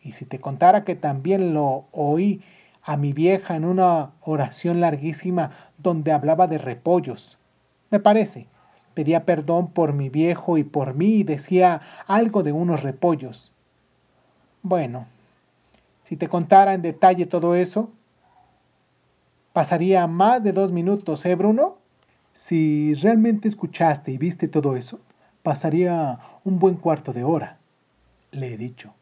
Y 0.00 0.12
si 0.12 0.24
te 0.24 0.40
contara 0.40 0.84
que 0.84 0.94
también 0.94 1.52
lo 1.52 1.84
oí 1.92 2.40
a 2.86 2.96
mi 2.96 3.12
vieja 3.12 3.56
en 3.56 3.64
una 3.64 4.12
oración 4.22 4.80
larguísima 4.80 5.50
donde 5.76 6.12
hablaba 6.12 6.46
de 6.46 6.56
repollos. 6.56 7.36
Me 7.90 7.98
parece. 7.98 8.46
Pedía 8.94 9.24
perdón 9.24 9.72
por 9.72 9.92
mi 9.92 10.08
viejo 10.08 10.56
y 10.56 10.62
por 10.62 10.94
mí 10.94 11.16
y 11.16 11.24
decía 11.24 11.82
algo 12.06 12.44
de 12.44 12.52
unos 12.52 12.84
repollos. 12.84 13.52
Bueno, 14.62 15.06
si 16.00 16.16
te 16.16 16.28
contara 16.28 16.74
en 16.74 16.82
detalle 16.82 17.26
todo 17.26 17.56
eso, 17.56 17.90
pasaría 19.52 20.06
más 20.06 20.44
de 20.44 20.52
dos 20.52 20.70
minutos, 20.70 21.26
¿eh, 21.26 21.34
Bruno? 21.34 21.78
Si 22.34 22.94
realmente 22.94 23.48
escuchaste 23.48 24.12
y 24.12 24.18
viste 24.18 24.46
todo 24.46 24.76
eso, 24.76 25.00
pasaría 25.42 26.20
un 26.44 26.60
buen 26.60 26.76
cuarto 26.76 27.12
de 27.12 27.24
hora, 27.24 27.58
le 28.30 28.54
he 28.54 28.56
dicho, 28.56 28.94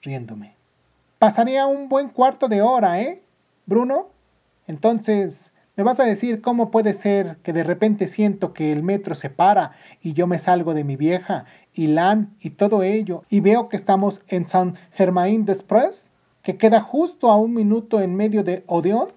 riéndome. 0.00 0.54
Pasaría 1.18 1.66
un 1.66 1.88
buen 1.88 2.08
cuarto 2.08 2.48
de 2.48 2.62
hora, 2.62 3.00
¿eh? 3.00 3.22
Bruno, 3.66 4.06
entonces, 4.68 5.52
¿me 5.74 5.82
vas 5.82 5.98
a 5.98 6.04
decir 6.04 6.40
cómo 6.40 6.70
puede 6.70 6.94
ser 6.94 7.36
que 7.42 7.52
de 7.52 7.64
repente 7.64 8.06
siento 8.06 8.52
que 8.52 8.72
el 8.72 8.84
metro 8.84 9.16
se 9.16 9.28
para 9.28 9.72
y 10.00 10.12
yo 10.12 10.28
me 10.28 10.38
salgo 10.38 10.72
de 10.72 10.84
mi 10.84 10.94
vieja 10.94 11.46
y 11.74 11.88
Lan 11.88 12.36
y 12.40 12.50
todo 12.50 12.84
ello 12.84 13.24
y 13.28 13.40
veo 13.40 13.68
que 13.68 13.76
estamos 13.76 14.22
en 14.28 14.44
San 14.44 14.76
Germain 14.92 15.44
des 15.44 15.64
Prés, 15.64 16.10
que 16.42 16.56
queda 16.56 16.80
justo 16.80 17.28
a 17.28 17.36
un 17.36 17.54
minuto 17.54 18.00
en 18.00 18.14
medio 18.14 18.44
de 18.44 18.62
Odeón? 18.68 19.08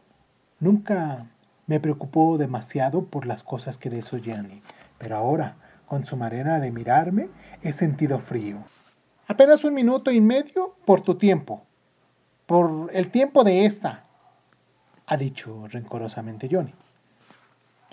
Nunca 0.59 1.27
me 1.67 1.79
preocupó 1.79 2.39
demasiado 2.39 3.05
por 3.05 3.27
las 3.27 3.43
cosas 3.43 3.77
que 3.77 3.91
desoyeron, 3.91 4.61
pero 4.97 5.15
ahora, 5.15 5.57
con 5.85 6.07
su 6.07 6.17
manera 6.17 6.59
de 6.59 6.71
mirarme, 6.71 7.29
he 7.61 7.71
sentido 7.71 8.17
frío. 8.17 8.57
Apenas 9.27 9.63
un 9.63 9.75
minuto 9.75 10.09
y 10.09 10.21
medio 10.21 10.73
por 10.85 11.01
tu 11.01 11.15
tiempo, 11.15 11.61
por 12.47 12.89
el 12.93 13.11
tiempo 13.11 13.43
de 13.43 13.65
esta, 13.65 14.08
ha 15.09 15.17
dicho 15.17 15.67
rencorosamente 15.67 16.47
Johnny. 16.49 16.71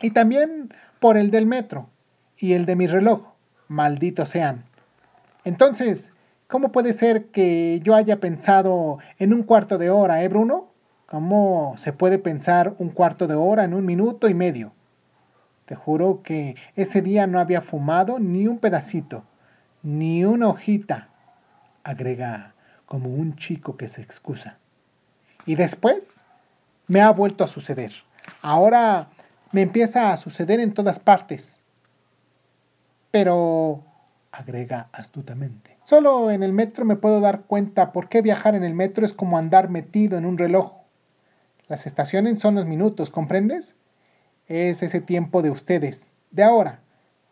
Y 0.02 0.10
también 0.10 0.72
por 1.00 1.16
el 1.16 1.30
del 1.30 1.46
metro 1.46 1.88
y 2.36 2.52
el 2.52 2.66
de 2.66 2.76
mi 2.76 2.86
reloj, 2.86 3.22
malditos 3.68 4.28
sean. 4.28 4.64
Entonces, 5.44 6.12
¿cómo 6.46 6.72
puede 6.72 6.92
ser 6.92 7.28
que 7.28 7.80
yo 7.82 7.94
haya 7.94 8.20
pensado 8.20 8.98
en 9.18 9.32
un 9.32 9.44
cuarto 9.44 9.78
de 9.78 9.88
hora, 9.88 10.22
eh, 10.22 10.28
Bruno? 10.28 10.68
¿Cómo 11.06 11.72
se 11.78 11.94
puede 11.94 12.18
pensar 12.18 12.74
un 12.78 12.90
cuarto 12.90 13.26
de 13.26 13.34
hora 13.34 13.64
en 13.64 13.72
un 13.72 13.86
minuto 13.86 14.28
y 14.28 14.34
medio? 14.34 14.72
Te 15.64 15.74
juro 15.74 16.20
que 16.22 16.56
ese 16.74 17.00
día 17.00 17.26
no 17.26 17.40
había 17.40 17.62
fumado 17.62 18.18
ni 18.18 18.46
un 18.46 18.58
pedacito, 18.58 19.24
ni 19.82 20.26
una 20.26 20.48
hojita, 20.48 21.08
agrega 21.82 22.52
como 22.84 23.08
un 23.08 23.36
chico 23.36 23.78
que 23.78 23.88
se 23.88 24.02
excusa. 24.02 24.58
Y 25.46 25.54
después 25.54 26.25
me 26.86 27.00
ha 27.00 27.10
vuelto 27.10 27.44
a 27.44 27.48
suceder. 27.48 27.92
Ahora 28.42 29.08
me 29.52 29.62
empieza 29.62 30.12
a 30.12 30.16
suceder 30.16 30.60
en 30.60 30.74
todas 30.74 30.98
partes. 30.98 31.60
Pero, 33.10 33.84
agrega 34.30 34.88
astutamente, 34.92 35.78
solo 35.84 36.30
en 36.30 36.42
el 36.42 36.52
metro 36.52 36.84
me 36.84 36.96
puedo 36.96 37.20
dar 37.20 37.42
cuenta 37.42 37.92
por 37.92 38.08
qué 38.08 38.20
viajar 38.20 38.54
en 38.54 38.64
el 38.64 38.74
metro 38.74 39.06
es 39.06 39.12
como 39.12 39.38
andar 39.38 39.70
metido 39.70 40.18
en 40.18 40.26
un 40.26 40.36
reloj. 40.36 40.72
Las 41.68 41.86
estaciones 41.86 42.40
son 42.40 42.54
los 42.54 42.66
minutos, 42.66 43.10
¿comprendes? 43.10 43.76
Es 44.46 44.82
ese 44.82 45.00
tiempo 45.00 45.42
de 45.42 45.50
ustedes, 45.50 46.12
de 46.30 46.44
ahora. 46.44 46.80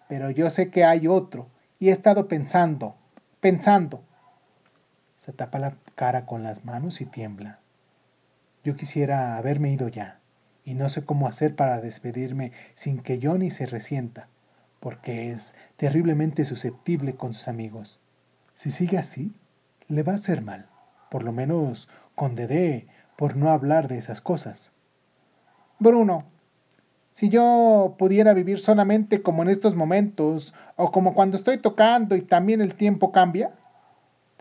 Pero 0.08 0.30
yo 0.30 0.50
sé 0.50 0.70
que 0.70 0.84
hay 0.84 1.06
otro, 1.06 1.48
y 1.78 1.90
he 1.90 1.92
estado 1.92 2.28
pensando, 2.28 2.96
pensando. 3.40 4.02
Se 5.16 5.32
tapa 5.32 5.58
la 5.58 5.76
cara 5.94 6.24
con 6.26 6.42
las 6.42 6.64
manos 6.64 7.00
y 7.00 7.06
tiembla. 7.06 7.60
Yo 8.64 8.76
quisiera 8.76 9.36
haberme 9.36 9.70
ido 9.70 9.88
ya, 9.88 10.20
y 10.64 10.72
no 10.72 10.88
sé 10.88 11.04
cómo 11.04 11.28
hacer 11.28 11.54
para 11.54 11.82
despedirme 11.82 12.52
sin 12.74 12.98
que 12.98 13.20
Johnny 13.22 13.50
se 13.50 13.66
resienta, 13.66 14.28
porque 14.80 15.30
es 15.30 15.54
terriblemente 15.76 16.46
susceptible 16.46 17.14
con 17.14 17.34
sus 17.34 17.46
amigos. 17.46 18.00
Si 18.54 18.70
sigue 18.70 18.96
así, 18.96 19.34
le 19.88 20.02
va 20.02 20.12
a 20.12 20.14
hacer 20.14 20.40
mal, 20.40 20.66
por 21.10 21.24
lo 21.24 21.32
menos 21.32 21.90
con 22.14 22.34
Dede 22.34 22.86
por 23.16 23.36
no 23.36 23.50
hablar 23.50 23.86
de 23.86 23.98
esas 23.98 24.22
cosas. 24.22 24.72
Bruno, 25.78 26.24
si 27.12 27.28
yo 27.28 27.96
pudiera 27.98 28.32
vivir 28.32 28.60
solamente 28.60 29.20
como 29.22 29.42
en 29.42 29.50
estos 29.50 29.74
momentos, 29.74 30.54
o 30.76 30.90
como 30.90 31.12
cuando 31.12 31.36
estoy 31.36 31.58
tocando 31.58 32.16
y 32.16 32.22
también 32.22 32.62
el 32.62 32.74
tiempo 32.74 33.12
cambia, 33.12 33.50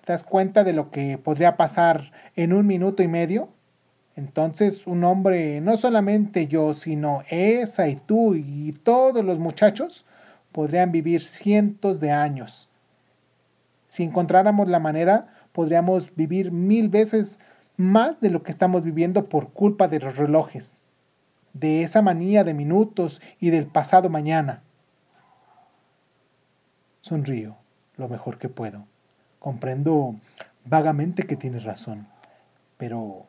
¿te 0.05 0.13
das 0.13 0.23
cuenta 0.23 0.63
de 0.63 0.71
lo 0.71 0.91
que 0.91 1.17
podría 1.17 1.57
pasar 1.57 2.13
en 2.38 2.53
un 2.53 2.65
minuto 2.65 3.03
y 3.03 3.09
medio? 3.09 3.49
Entonces 4.15 4.86
un 4.86 5.04
hombre, 5.04 5.60
no 5.62 5.76
solamente 5.78 6.47
yo, 6.47 6.73
sino 6.73 7.23
esa 7.30 7.88
y 7.88 7.95
tú 7.95 8.36
y 8.36 8.73
todos 8.84 9.26
los 9.26 9.39
muchachos, 9.39 10.06
podrían 10.52 10.91
vivir 10.91 11.23
cientos 11.23 11.99
de 11.99 12.12
años. 12.12 12.69
Si 13.89 14.04
encontráramos 14.04 14.67
la 14.67 14.80
manera, 14.80 15.28
podríamos 15.52 16.15
vivir 16.15 16.52
mil 16.52 16.89
veces 16.89 17.39
más 17.76 18.21
de 18.21 18.30
lo 18.30 18.43
que 18.43 18.52
estamos 18.52 18.84
viviendo 18.84 19.30
por 19.30 19.49
culpa 19.49 19.88
de 19.88 19.99
los 19.99 20.15
relojes, 20.15 20.82
de 21.54 21.82
esa 21.82 22.02
manía 22.02 22.43
de 22.43 22.54
minutos 22.54 23.21
y 23.39 23.49
del 23.49 23.65
pasado 23.65 24.10
mañana. 24.10 24.62
Sonrío 27.02 27.58
lo 27.97 28.10
mejor 28.10 28.38
que 28.38 28.49
puedo. 28.49 28.86
Comprendo 29.39 30.15
vagamente 30.65 31.23
que 31.23 31.36
tienes 31.36 31.63
razón, 31.63 32.08
pero 32.78 33.26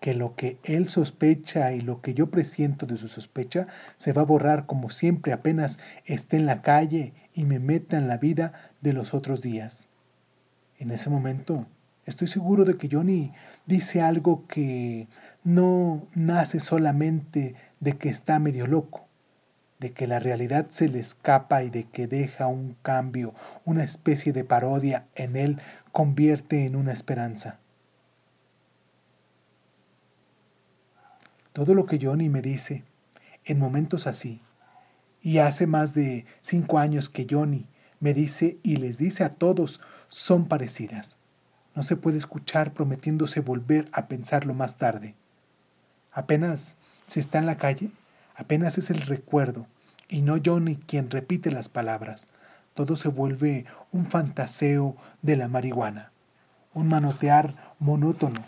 que 0.00 0.14
lo 0.14 0.34
que 0.34 0.58
él 0.62 0.88
sospecha 0.88 1.72
y 1.72 1.80
lo 1.80 2.00
que 2.00 2.14
yo 2.14 2.30
presiento 2.30 2.86
de 2.86 2.96
su 2.96 3.08
sospecha 3.08 3.66
se 3.96 4.12
va 4.12 4.22
a 4.22 4.26
borrar 4.26 4.66
como 4.66 4.90
siempre 4.90 5.32
apenas 5.32 5.78
esté 6.04 6.36
en 6.36 6.46
la 6.46 6.62
calle 6.62 7.12
y 7.34 7.44
me 7.44 7.58
meta 7.58 7.96
en 7.96 8.08
la 8.08 8.16
vida 8.16 8.52
de 8.80 8.92
los 8.92 9.14
otros 9.14 9.42
días. 9.42 9.88
En 10.78 10.90
ese 10.90 11.10
momento 11.10 11.66
estoy 12.06 12.28
seguro 12.28 12.64
de 12.64 12.76
que 12.76 12.88
Johnny 12.90 13.32
dice 13.66 14.00
algo 14.00 14.46
que 14.46 15.08
no 15.44 16.06
nace 16.14 16.60
solamente 16.60 17.54
de 17.80 17.96
que 17.96 18.08
está 18.08 18.38
medio 18.38 18.66
loco, 18.66 19.06
de 19.78 19.92
que 19.92 20.06
la 20.06 20.18
realidad 20.18 20.66
se 20.70 20.88
le 20.88 21.00
escapa 21.00 21.62
y 21.62 21.70
de 21.70 21.84
que 21.84 22.06
deja 22.06 22.46
un 22.46 22.76
cambio, 22.82 23.34
una 23.64 23.84
especie 23.84 24.32
de 24.32 24.44
parodia 24.44 25.06
en 25.14 25.36
él 25.36 25.60
convierte 25.92 26.64
en 26.64 26.76
una 26.76 26.92
esperanza. 26.92 27.58
Todo 31.58 31.74
lo 31.74 31.86
que 31.86 31.98
Johnny 32.00 32.28
me 32.28 32.40
dice 32.40 32.84
en 33.44 33.58
momentos 33.58 34.06
así. 34.06 34.40
Y 35.20 35.38
hace 35.38 35.66
más 35.66 35.92
de 35.92 36.24
cinco 36.40 36.78
años 36.78 37.08
que 37.08 37.26
Johnny 37.28 37.66
me 37.98 38.14
dice 38.14 38.58
y 38.62 38.76
les 38.76 38.96
dice 38.96 39.24
a 39.24 39.34
todos 39.34 39.80
son 40.08 40.46
parecidas. 40.46 41.16
No 41.74 41.82
se 41.82 41.96
puede 41.96 42.16
escuchar 42.16 42.72
prometiéndose 42.74 43.40
volver 43.40 43.88
a 43.90 44.06
pensarlo 44.06 44.54
más 44.54 44.76
tarde. 44.76 45.16
Apenas 46.12 46.76
se 47.08 47.18
está 47.18 47.40
en 47.40 47.46
la 47.46 47.56
calle, 47.56 47.90
apenas 48.36 48.78
es 48.78 48.90
el 48.90 49.00
recuerdo 49.00 49.66
y 50.08 50.22
no 50.22 50.36
Johnny 50.42 50.76
quien 50.76 51.10
repite 51.10 51.50
las 51.50 51.68
palabras. 51.68 52.28
Todo 52.74 52.94
se 52.94 53.08
vuelve 53.08 53.64
un 53.90 54.06
fantaseo 54.06 54.96
de 55.22 55.34
la 55.34 55.48
marihuana, 55.48 56.12
un 56.72 56.86
manotear 56.86 57.74
monótono, 57.80 58.44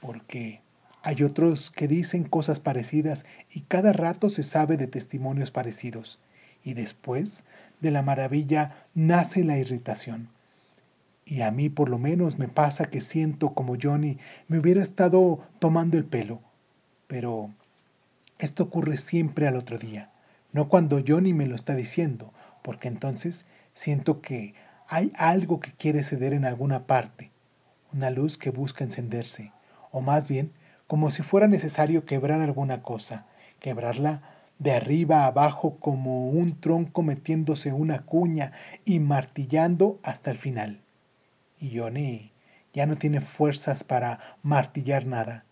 porque 0.00 0.60
hay 1.02 1.24
otros 1.24 1.70
que 1.70 1.88
dicen 1.88 2.24
cosas 2.24 2.60
parecidas 2.60 3.26
y 3.50 3.62
cada 3.62 3.92
rato 3.92 4.28
se 4.28 4.42
sabe 4.42 4.76
de 4.76 4.86
testimonios 4.86 5.50
parecidos. 5.50 6.20
Y 6.64 6.74
después 6.74 7.44
de 7.80 7.90
la 7.90 8.02
maravilla 8.02 8.86
nace 8.94 9.42
la 9.42 9.58
irritación. 9.58 10.28
Y 11.24 11.42
a 11.42 11.50
mí 11.50 11.68
por 11.68 11.88
lo 11.88 11.98
menos 11.98 12.38
me 12.38 12.48
pasa 12.48 12.86
que 12.86 13.00
siento 13.00 13.52
como 13.52 13.76
Johnny 13.80 14.18
me 14.46 14.58
hubiera 14.58 14.82
estado 14.82 15.40
tomando 15.58 15.98
el 15.98 16.04
pelo. 16.04 16.40
Pero 17.08 17.50
esto 18.38 18.64
ocurre 18.64 18.96
siempre 18.96 19.48
al 19.48 19.56
otro 19.56 19.78
día, 19.78 20.10
no 20.52 20.68
cuando 20.68 21.02
Johnny 21.06 21.32
me 21.32 21.46
lo 21.46 21.54
está 21.54 21.74
diciendo, 21.74 22.32
porque 22.62 22.88
entonces 22.88 23.46
siento 23.74 24.20
que 24.20 24.54
hay 24.88 25.12
algo 25.16 25.60
que 25.60 25.72
quiere 25.72 26.02
ceder 26.02 26.32
en 26.32 26.44
alguna 26.44 26.86
parte, 26.86 27.30
una 27.92 28.10
luz 28.10 28.38
que 28.38 28.50
busca 28.50 28.84
encenderse, 28.84 29.52
o 29.90 30.00
más 30.00 30.28
bien 30.28 30.52
como 30.92 31.08
si 31.08 31.22
fuera 31.22 31.48
necesario 31.48 32.04
quebrar 32.04 32.42
alguna 32.42 32.82
cosa, 32.82 33.24
quebrarla 33.60 34.20
de 34.58 34.72
arriba 34.72 35.24
abajo 35.24 35.78
como 35.80 36.28
un 36.28 36.60
tronco 36.60 37.02
metiéndose 37.02 37.72
una 37.72 38.02
cuña 38.02 38.52
y 38.84 38.98
martillando 39.00 39.98
hasta 40.02 40.30
el 40.30 40.36
final. 40.36 40.80
Y 41.58 41.78
Johnny 41.78 42.30
ya 42.74 42.84
no 42.84 42.96
tiene 42.96 43.22
fuerzas 43.22 43.84
para 43.84 44.36
martillar 44.42 45.06
nada. 45.06 45.46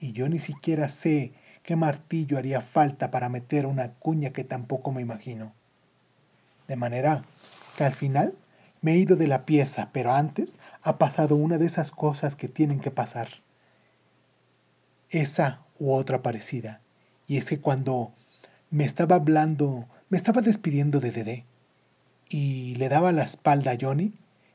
Y 0.00 0.10
yo 0.10 0.28
ni 0.28 0.40
siquiera 0.40 0.88
sé 0.88 1.34
qué 1.62 1.76
martillo 1.76 2.36
haría 2.36 2.60
falta 2.60 3.12
para 3.12 3.28
meter 3.28 3.66
una 3.66 3.92
cuña 3.92 4.30
que 4.30 4.42
tampoco 4.42 4.90
me 4.90 5.02
imagino. 5.02 5.52
De 6.66 6.74
manera 6.74 7.22
que 7.78 7.84
al 7.84 7.94
final 7.94 8.34
me 8.82 8.94
he 8.94 8.96
ido 8.96 9.14
de 9.14 9.28
la 9.28 9.46
pieza, 9.46 9.90
pero 9.92 10.12
antes 10.12 10.58
ha 10.82 10.98
pasado 10.98 11.36
una 11.36 11.58
de 11.58 11.66
esas 11.66 11.92
cosas 11.92 12.34
que 12.34 12.48
tienen 12.48 12.80
que 12.80 12.90
pasar. 12.90 13.28
Esa 15.10 15.60
u 15.78 15.92
otra 15.92 16.22
parecida. 16.22 16.80
Y 17.26 17.36
es 17.36 17.46
que 17.46 17.58
cuando 17.58 18.12
me 18.70 18.84
estaba 18.84 19.16
hablando, 19.16 19.88
me 20.08 20.16
estaba 20.16 20.42
despidiendo 20.42 21.00
de 21.00 21.10
Dede 21.10 21.44
y 22.28 22.76
le 22.76 22.88
daba 22.88 23.10
la 23.10 23.24
espalda 23.24 23.72
a 23.72 23.78
Johnny, 23.80 24.12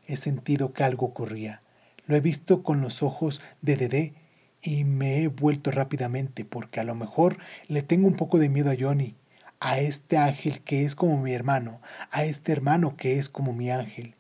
he 0.08 0.16
sentido 0.16 0.72
que 0.72 0.84
algo 0.84 1.08
ocurría. 1.08 1.62
Lo 2.08 2.16
he 2.16 2.22
visto 2.22 2.64
con 2.64 2.80
los 2.80 3.04
ojos 3.04 3.42
de 3.62 3.76
Dede 3.76 4.14
y 4.62 4.86
me 4.86 5.22
he 5.22 5.28
vuelto 5.28 5.72
rápidamente 5.72 6.46
porque 6.46 6.80
a 6.80 6.86
lo 6.86 6.96
mejor 6.96 7.38
le 7.68 7.82
tengo 7.82 8.08
un 8.08 8.16
poco 8.16 8.40
de 8.40 8.48
miedo 8.48 8.72
a 8.72 8.78
Johnny, 8.80 9.16
a 9.60 9.80
este 9.80 10.18
ángel 10.18 10.62
que 10.62 10.86
es 10.86 10.96
como 10.96 11.22
mi 11.22 11.34
hermano, 11.34 11.82
a 12.12 12.24
este 12.24 12.54
hermano 12.54 12.96
que 12.96 13.20
es 13.20 13.28
como 13.28 13.52
mi 13.52 13.70
ángel. 13.70 14.16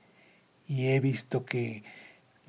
Y 0.67 0.87
he 0.87 0.99
visto 0.99 1.45
que 1.45 1.83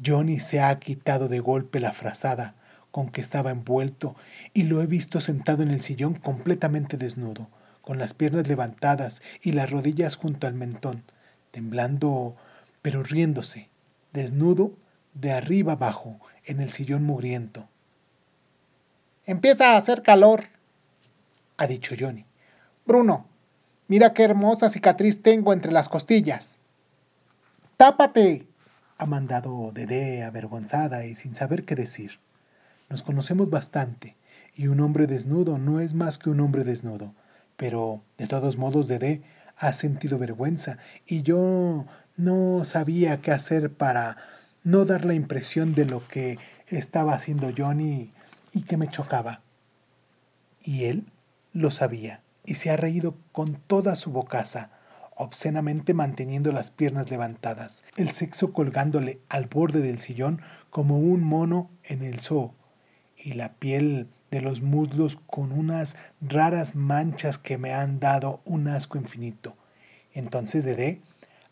Johnny 0.04 0.40
se 0.40 0.60
ha 0.60 0.76
quitado 0.80 1.28
de 1.28 1.38
golpe 1.38 1.78
la 1.78 1.92
frazada 1.92 2.55
con 2.96 3.10
que 3.10 3.20
estaba 3.20 3.50
envuelto 3.50 4.16
y 4.54 4.62
lo 4.62 4.80
he 4.80 4.86
visto 4.86 5.20
sentado 5.20 5.62
en 5.62 5.70
el 5.70 5.82
sillón 5.82 6.14
completamente 6.14 6.96
desnudo, 6.96 7.50
con 7.82 7.98
las 7.98 8.14
piernas 8.14 8.48
levantadas 8.48 9.20
y 9.42 9.52
las 9.52 9.68
rodillas 9.68 10.16
junto 10.16 10.46
al 10.46 10.54
mentón, 10.54 11.02
temblando 11.50 12.36
pero 12.80 13.02
riéndose, 13.02 13.68
desnudo 14.14 14.72
de 15.12 15.32
arriba 15.32 15.74
abajo 15.74 16.18
en 16.46 16.62
el 16.62 16.72
sillón 16.72 17.04
mugriento. 17.04 17.68
Empieza 19.26 19.72
a 19.72 19.76
hacer 19.76 20.00
calor, 20.02 20.44
ha 21.58 21.66
dicho 21.66 21.94
Johnny. 22.00 22.24
Bruno, 22.86 23.26
mira 23.88 24.14
qué 24.14 24.22
hermosa 24.22 24.70
cicatriz 24.70 25.20
tengo 25.20 25.52
entre 25.52 25.70
las 25.70 25.90
costillas. 25.90 26.60
Tápate, 27.76 28.46
ha 28.96 29.04
mandado 29.04 29.70
Dede 29.74 30.24
avergonzada 30.24 31.04
y 31.04 31.14
sin 31.14 31.34
saber 31.34 31.66
qué 31.66 31.74
decir. 31.74 32.20
Nos 32.88 33.02
conocemos 33.02 33.50
bastante, 33.50 34.16
y 34.54 34.68
un 34.68 34.80
hombre 34.80 35.06
desnudo 35.06 35.58
no 35.58 35.80
es 35.80 35.94
más 35.94 36.18
que 36.18 36.30
un 36.30 36.40
hombre 36.40 36.64
desnudo. 36.64 37.14
Pero, 37.56 38.02
de 38.18 38.26
todos 38.26 38.58
modos, 38.58 38.88
Dede 38.88 39.22
ha 39.56 39.72
sentido 39.72 40.18
vergüenza, 40.18 40.78
y 41.06 41.22
yo 41.22 41.86
no 42.16 42.64
sabía 42.64 43.20
qué 43.20 43.32
hacer 43.32 43.72
para 43.72 44.16
no 44.62 44.84
dar 44.84 45.04
la 45.04 45.14
impresión 45.14 45.74
de 45.74 45.84
lo 45.84 46.06
que 46.06 46.38
estaba 46.68 47.14
haciendo 47.14 47.52
Johnny 47.56 48.12
y 48.52 48.62
que 48.62 48.76
me 48.76 48.88
chocaba. 48.88 49.42
Y 50.62 50.84
él 50.84 51.06
lo 51.52 51.70
sabía, 51.70 52.22
y 52.44 52.56
se 52.56 52.70
ha 52.70 52.76
reído 52.76 53.16
con 53.32 53.54
toda 53.54 53.96
su 53.96 54.10
bocaza, 54.10 54.70
obscenamente 55.14 55.94
manteniendo 55.94 56.52
las 56.52 56.70
piernas 56.70 57.10
levantadas, 57.10 57.84
el 57.96 58.10
sexo 58.10 58.52
colgándole 58.52 59.20
al 59.28 59.46
borde 59.46 59.80
del 59.80 59.98
sillón 59.98 60.42
como 60.70 60.98
un 60.98 61.22
mono 61.22 61.70
en 61.84 62.02
el 62.02 62.20
zoo, 62.20 62.54
y 63.26 63.32
la 63.32 63.54
piel 63.54 64.06
de 64.30 64.40
los 64.40 64.62
muslos 64.62 65.18
con 65.26 65.50
unas 65.50 65.96
raras 66.20 66.76
manchas 66.76 67.38
que 67.38 67.58
me 67.58 67.74
han 67.74 67.98
dado 67.98 68.40
un 68.44 68.68
asco 68.68 68.98
infinito. 68.98 69.56
Entonces 70.14 70.64
Dede 70.64 71.00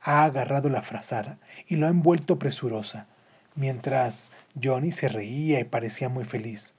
ha 0.00 0.22
agarrado 0.22 0.70
la 0.70 0.82
frazada 0.82 1.38
y 1.66 1.74
lo 1.74 1.86
ha 1.86 1.90
envuelto 1.90 2.38
presurosa, 2.38 3.08
mientras 3.56 4.30
Johnny 4.62 4.92
se 4.92 5.08
reía 5.08 5.58
y 5.58 5.64
parecía 5.64 6.08
muy 6.08 6.24
feliz. 6.24 6.74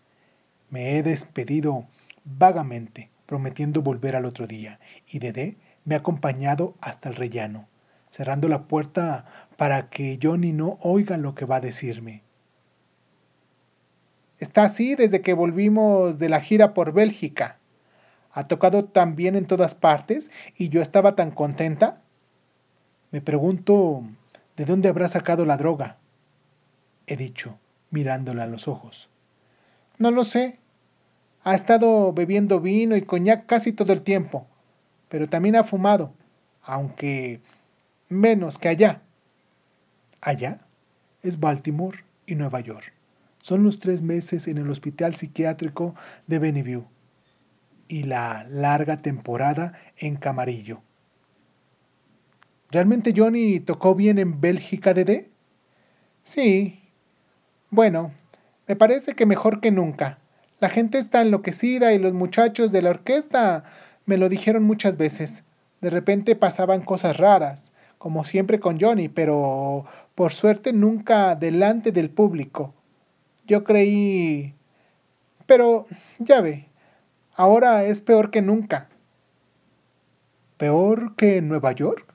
Me 0.69 0.97
he 0.97 1.03
despedido 1.03 1.87
vagamente, 2.23 3.09
prometiendo 3.25 3.81
volver 3.81 4.15
al 4.15 4.23
otro 4.23 4.47
día, 4.47 4.79
y 5.05 5.19
Dede 5.19 5.57
me 5.83 5.95
ha 5.95 5.97
acompañado 5.97 6.73
hasta 6.79 7.09
el 7.09 7.15
rellano, 7.15 7.67
cerrando 8.09 8.47
la 8.47 8.63
puerta 8.69 9.25
para 9.57 9.89
que 9.89 10.17
Johnny 10.23 10.53
no 10.53 10.77
oiga 10.79 11.17
lo 11.17 11.35
que 11.35 11.43
va 11.43 11.57
a 11.57 11.61
decirme. 11.61 12.24
Está 14.39 14.63
así 14.63 14.95
desde 14.95 15.21
que 15.21 15.33
volvimos 15.33 16.19
de 16.19 16.29
la 16.29 16.41
gira 16.41 16.73
por 16.73 16.91
Bélgica. 16.93 17.59
Ha 18.31 18.47
tocado 18.47 18.83
tan 18.85 19.15
bien 19.15 19.35
en 19.35 19.45
todas 19.45 19.75
partes 19.75 20.29
y 20.57 20.69
yo 20.69 20.81
estaba 20.81 21.15
tan 21.15 21.31
contenta. 21.31 22.01
Me 23.11 23.21
pregunto 23.21 24.03
de 24.57 24.65
dónde 24.65 24.89
habrá 24.89 25.07
sacado 25.07 25.45
la 25.45 25.55
droga. 25.55 25.97
He 27.07 27.15
dicho, 27.15 27.57
mirándola 27.91 28.43
a 28.43 28.47
los 28.47 28.67
ojos. 28.67 29.09
No 29.97 30.11
lo 30.11 30.25
sé. 30.25 30.59
Ha 31.43 31.55
estado 31.55 32.11
bebiendo 32.11 32.59
vino 32.59 32.97
y 32.97 33.03
coñac 33.03 33.45
casi 33.45 33.71
todo 33.71 33.93
el 33.93 34.01
tiempo, 34.01 34.47
pero 35.09 35.29
también 35.29 35.55
ha 35.55 35.63
fumado, 35.63 36.11
aunque 36.63 37.39
menos 38.09 38.57
que 38.57 38.67
allá. 38.67 39.01
Allá 40.19 40.59
es 41.21 41.39
Baltimore 41.39 41.99
y 42.25 42.35
Nueva 42.35 42.61
York. 42.61 42.94
Son 43.45 43.61
los 43.61 43.77
tres 43.77 44.01
meses 44.01 44.47
en 44.47 44.57
el 44.57 44.71
hospital 44.71 45.13
psiquiátrico 45.13 45.93
de 46.25 46.39
Bennyview 46.39 46.85
y 47.87 48.01
la 48.01 48.43
larga 48.49 48.97
temporada 48.97 49.73
en 49.97 50.15
Camarillo. 50.15 50.81
¿Realmente 52.71 53.13
Johnny 53.15 53.59
tocó 53.59 53.93
bien 53.93 54.17
en 54.17 54.41
Bélgica, 54.41 54.95
Dede? 54.95 55.29
Sí. 56.23 56.79
Bueno, 57.69 58.13
me 58.67 58.75
parece 58.75 59.13
que 59.13 59.27
mejor 59.27 59.61
que 59.61 59.69
nunca. 59.69 60.17
La 60.59 60.69
gente 60.69 60.97
está 60.97 61.21
enloquecida 61.21 61.93
y 61.93 61.99
los 61.99 62.13
muchachos 62.13 62.71
de 62.71 62.81
la 62.81 62.89
orquesta 62.89 63.63
me 64.07 64.17
lo 64.17 64.27
dijeron 64.27 64.63
muchas 64.63 64.97
veces. 64.97 65.43
De 65.81 65.91
repente 65.91 66.35
pasaban 66.35 66.81
cosas 66.81 67.15
raras, 67.15 67.71
como 67.99 68.23
siempre 68.23 68.59
con 68.59 68.79
Johnny, 68.79 69.07
pero 69.07 69.85
por 70.15 70.33
suerte 70.33 70.73
nunca 70.73 71.35
delante 71.35 71.91
del 71.91 72.09
público. 72.09 72.73
Yo 73.45 73.63
creí... 73.63 74.55
Pero, 75.45 75.85
ya 76.17 76.41
ve, 76.41 76.67
ahora 77.35 77.83
es 77.85 78.01
peor 78.01 78.31
que 78.31 78.41
nunca. 78.41 78.89
¿Peor 80.57 81.15
que 81.15 81.37
en 81.37 81.47
Nueva 81.47 81.71
York? 81.73 82.13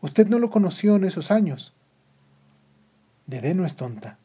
Usted 0.00 0.26
no 0.28 0.38
lo 0.38 0.50
conoció 0.50 0.96
en 0.96 1.04
esos 1.04 1.30
años. 1.30 1.74
Dede 3.26 3.54
no 3.54 3.66
es 3.66 3.76
tonta, 3.76 4.18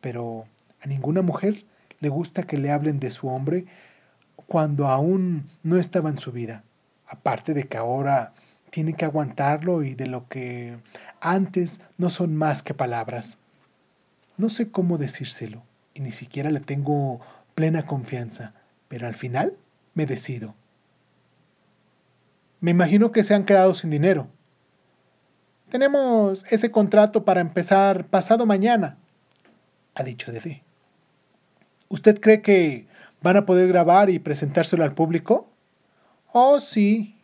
pero 0.00 0.46
a 0.82 0.86
ninguna 0.86 1.22
mujer 1.22 1.64
le 2.00 2.08
gusta 2.08 2.44
que 2.44 2.58
le 2.58 2.70
hablen 2.70 3.00
de 3.00 3.10
su 3.10 3.28
hombre 3.28 3.66
cuando 4.46 4.88
aún 4.88 5.46
no 5.62 5.78
estaba 5.78 6.10
en 6.10 6.18
su 6.18 6.30
vida. 6.32 6.62
Aparte 7.06 7.54
de 7.54 7.64
que 7.64 7.76
ahora 7.76 8.34
tiene 8.70 8.94
que 8.94 9.04
aguantarlo 9.04 9.82
y 9.82 9.94
de 9.94 10.06
lo 10.06 10.28
que 10.28 10.76
antes 11.20 11.80
no 11.98 12.10
son 12.10 12.36
más 12.36 12.62
que 12.62 12.74
palabras. 12.74 13.38
No 14.36 14.48
sé 14.48 14.70
cómo 14.70 14.98
decírselo 14.98 15.62
y 15.94 16.00
ni 16.00 16.10
siquiera 16.10 16.50
le 16.50 16.60
tengo 16.60 17.20
plena 17.54 17.86
confianza, 17.86 18.52
pero 18.88 19.06
al 19.06 19.14
final 19.14 19.54
me 19.94 20.04
decido. 20.06 20.54
Me 22.60 22.70
imagino 22.70 23.12
que 23.12 23.24
se 23.24 23.34
han 23.34 23.44
quedado 23.44 23.74
sin 23.74 23.90
dinero. 23.90 24.28
Tenemos 25.70 26.44
ese 26.50 26.70
contrato 26.70 27.24
para 27.24 27.40
empezar 27.40 28.06
pasado 28.06 28.46
mañana, 28.46 28.98
ha 29.94 30.02
dicho 30.02 30.30
Dede. 30.30 30.62
¿Usted 31.88 32.20
cree 32.20 32.42
que 32.42 32.86
van 33.22 33.36
a 33.36 33.46
poder 33.46 33.68
grabar 33.68 34.10
y 34.10 34.18
presentárselo 34.18 34.84
al 34.84 34.94
público? 34.94 35.48
Oh, 36.32 36.60
sí, 36.60 37.16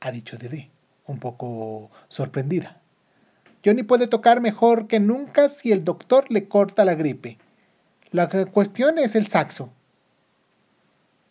ha 0.00 0.12
dicho 0.12 0.36
Dede, 0.36 0.70
un 1.06 1.18
poco 1.18 1.90
sorprendida. 2.08 2.80
Johnny 3.64 3.82
puede 3.82 4.06
tocar 4.06 4.42
mejor 4.42 4.88
que 4.88 5.00
nunca 5.00 5.48
si 5.48 5.72
el 5.72 5.84
doctor 5.84 6.30
le 6.30 6.48
corta 6.48 6.84
la 6.84 6.94
gripe. 6.94 7.38
La 8.10 8.28
cuestión 8.28 8.98
es 8.98 9.14
el 9.14 9.26
saxo. 9.26 9.72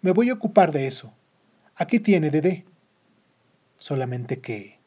Me 0.02 0.12
voy 0.12 0.32
a 0.32 0.34
ocupar 0.34 0.72
de 0.72 0.88
eso. 0.88 1.14
Aquí 1.76 2.00
tiene, 2.00 2.32
Dede. 2.32 2.66
Solamente 3.78 4.40
que... 4.40 4.80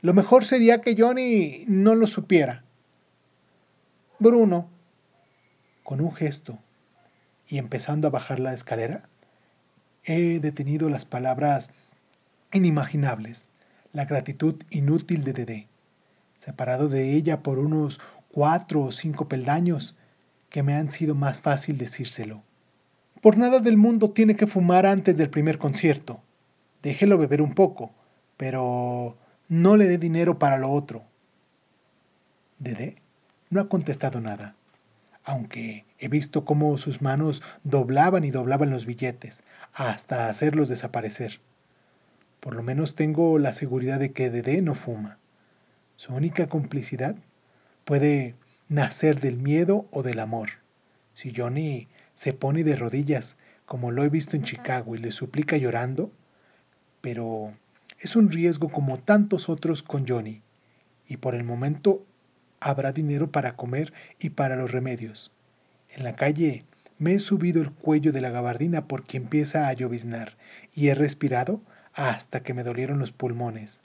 Lo 0.00 0.14
mejor 0.14 0.44
sería 0.44 0.80
que 0.80 0.96
Johnny 0.98 1.64
no 1.68 1.94
lo 1.94 2.08
supiera. 2.08 2.64
Bruno. 4.18 4.68
Con 5.84 6.00
un 6.00 6.12
gesto 6.12 6.58
y 7.46 7.58
empezando 7.58 8.08
a 8.08 8.10
bajar 8.10 8.40
la 8.40 8.52
escalera, 8.52 9.08
he 10.04 10.40
detenido 10.40 10.88
las 10.88 11.04
palabras 11.04 11.70
inimaginables, 12.52 13.50
la 13.92 14.04
gratitud 14.06 14.62
inútil 14.70 15.22
de 15.24 15.32
Dede 15.32 15.71
separado 16.44 16.88
de 16.88 17.12
ella 17.12 17.44
por 17.44 17.60
unos 17.60 18.00
cuatro 18.32 18.82
o 18.82 18.90
cinco 18.90 19.28
peldaños, 19.28 19.94
que 20.50 20.64
me 20.64 20.74
han 20.74 20.90
sido 20.90 21.14
más 21.14 21.38
fácil 21.38 21.78
decírselo. 21.78 22.42
Por 23.20 23.38
nada 23.38 23.60
del 23.60 23.76
mundo 23.76 24.10
tiene 24.10 24.34
que 24.34 24.48
fumar 24.48 24.84
antes 24.84 25.16
del 25.16 25.30
primer 25.30 25.58
concierto. 25.58 26.20
Déjelo 26.82 27.16
beber 27.16 27.42
un 27.42 27.54
poco, 27.54 27.92
pero 28.36 29.16
no 29.48 29.76
le 29.76 29.86
dé 29.86 29.98
dinero 29.98 30.40
para 30.40 30.58
lo 30.58 30.72
otro. 30.72 31.04
Dede 32.58 32.96
no 33.48 33.60
ha 33.60 33.68
contestado 33.68 34.20
nada. 34.20 34.56
aunque 35.24 35.84
he 36.00 36.08
visto 36.08 36.44
cómo 36.44 36.76
sus 36.78 37.00
manos 37.00 37.42
doblaban 37.62 38.24
y 38.24 38.32
doblaban 38.32 38.70
los 38.70 38.86
billetes 38.86 39.44
hasta 39.72 40.28
hacerlos 40.28 40.68
desaparecer. 40.68 41.40
Por 42.40 42.56
lo 42.56 42.64
menos 42.64 42.96
tengo 42.96 43.38
la 43.38 43.52
seguridad 43.52 44.00
de 44.00 44.10
que 44.10 44.30
Dede 44.30 44.60
no 44.62 44.74
fuma. 44.74 45.18
Su 46.02 46.12
única 46.14 46.48
complicidad 46.48 47.14
puede 47.84 48.34
nacer 48.68 49.20
del 49.20 49.36
miedo 49.36 49.86
o 49.92 50.02
del 50.02 50.18
amor. 50.18 50.48
Si 51.14 51.32
Johnny 51.32 51.86
se 52.12 52.32
pone 52.32 52.64
de 52.64 52.74
rodillas, 52.74 53.36
como 53.66 53.92
lo 53.92 54.02
he 54.02 54.08
visto 54.08 54.34
en 54.34 54.42
Chicago, 54.42 54.96
y 54.96 54.98
le 54.98 55.12
suplica 55.12 55.56
llorando, 55.58 56.10
pero 57.02 57.52
es 58.00 58.16
un 58.16 58.32
riesgo 58.32 58.68
como 58.68 58.98
tantos 58.98 59.48
otros 59.48 59.84
con 59.84 60.04
Johnny, 60.04 60.42
y 61.06 61.18
por 61.18 61.36
el 61.36 61.44
momento 61.44 62.04
habrá 62.58 62.90
dinero 62.90 63.30
para 63.30 63.54
comer 63.54 63.92
y 64.18 64.30
para 64.30 64.56
los 64.56 64.72
remedios. 64.72 65.30
En 65.88 66.02
la 66.02 66.16
calle 66.16 66.64
me 66.98 67.14
he 67.14 67.20
subido 67.20 67.62
el 67.62 67.70
cuello 67.70 68.10
de 68.10 68.22
la 68.22 68.30
gabardina 68.30 68.88
porque 68.88 69.18
empieza 69.18 69.68
a 69.68 69.72
lloviznar 69.72 70.36
y 70.74 70.88
he 70.88 70.96
respirado 70.96 71.60
hasta 71.92 72.42
que 72.42 72.54
me 72.54 72.64
dolieron 72.64 72.98
los 72.98 73.12
pulmones. 73.12 73.80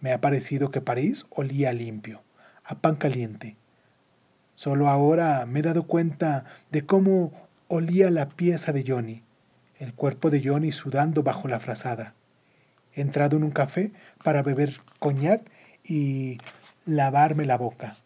Me 0.00 0.12
ha 0.12 0.20
parecido 0.20 0.70
que 0.70 0.80
París 0.80 1.26
olía 1.30 1.72
limpio, 1.72 2.22
a 2.64 2.76
pan 2.76 2.96
caliente. 2.96 3.56
Solo 4.54 4.88
ahora 4.88 5.44
me 5.46 5.60
he 5.60 5.62
dado 5.62 5.86
cuenta 5.86 6.44
de 6.70 6.86
cómo 6.86 7.32
olía 7.68 8.10
la 8.10 8.28
pieza 8.28 8.72
de 8.72 8.84
Johnny, 8.86 9.22
el 9.78 9.94
cuerpo 9.94 10.30
de 10.30 10.42
Johnny 10.44 10.72
sudando 10.72 11.22
bajo 11.22 11.48
la 11.48 11.60
frazada. 11.60 12.14
He 12.94 13.00
entrado 13.00 13.36
en 13.36 13.44
un 13.44 13.50
café 13.50 13.92
para 14.24 14.42
beber 14.42 14.80
coñac 14.98 15.42
y 15.84 16.38
lavarme 16.84 17.44
la 17.44 17.56
boca. 17.56 17.96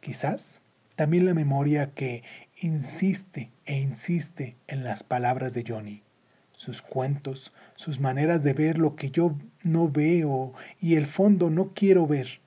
Quizás 0.00 0.60
también 0.96 1.26
la 1.26 1.34
memoria 1.34 1.90
que 1.94 2.22
insiste 2.60 3.50
e 3.64 3.78
insiste 3.78 4.56
en 4.66 4.84
las 4.84 5.02
palabras 5.02 5.54
de 5.54 5.64
Johnny 5.66 6.02
sus 6.62 6.80
cuentos, 6.80 7.52
sus 7.74 8.00
maneras 8.00 8.42
de 8.42 8.52
ver 8.52 8.78
lo 8.78 8.96
que 8.96 9.10
yo 9.10 9.36
no 9.62 9.88
veo 9.88 10.52
y 10.80 10.94
el 10.94 11.06
fondo 11.06 11.50
no 11.50 11.72
quiero 11.74 12.06
ver. 12.06 12.40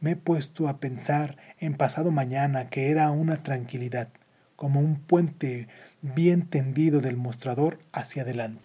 Me 0.00 0.12
he 0.12 0.16
puesto 0.16 0.68
a 0.68 0.78
pensar 0.78 1.36
en 1.58 1.74
pasado 1.74 2.10
mañana 2.10 2.70
que 2.70 2.90
era 2.90 3.10
una 3.10 3.42
tranquilidad, 3.42 4.08
como 4.56 4.80
un 4.80 4.96
puente 4.96 5.68
bien 6.02 6.46
tendido 6.46 7.00
del 7.00 7.16
mostrador 7.16 7.78
hacia 7.92 8.22
adelante. 8.22 8.62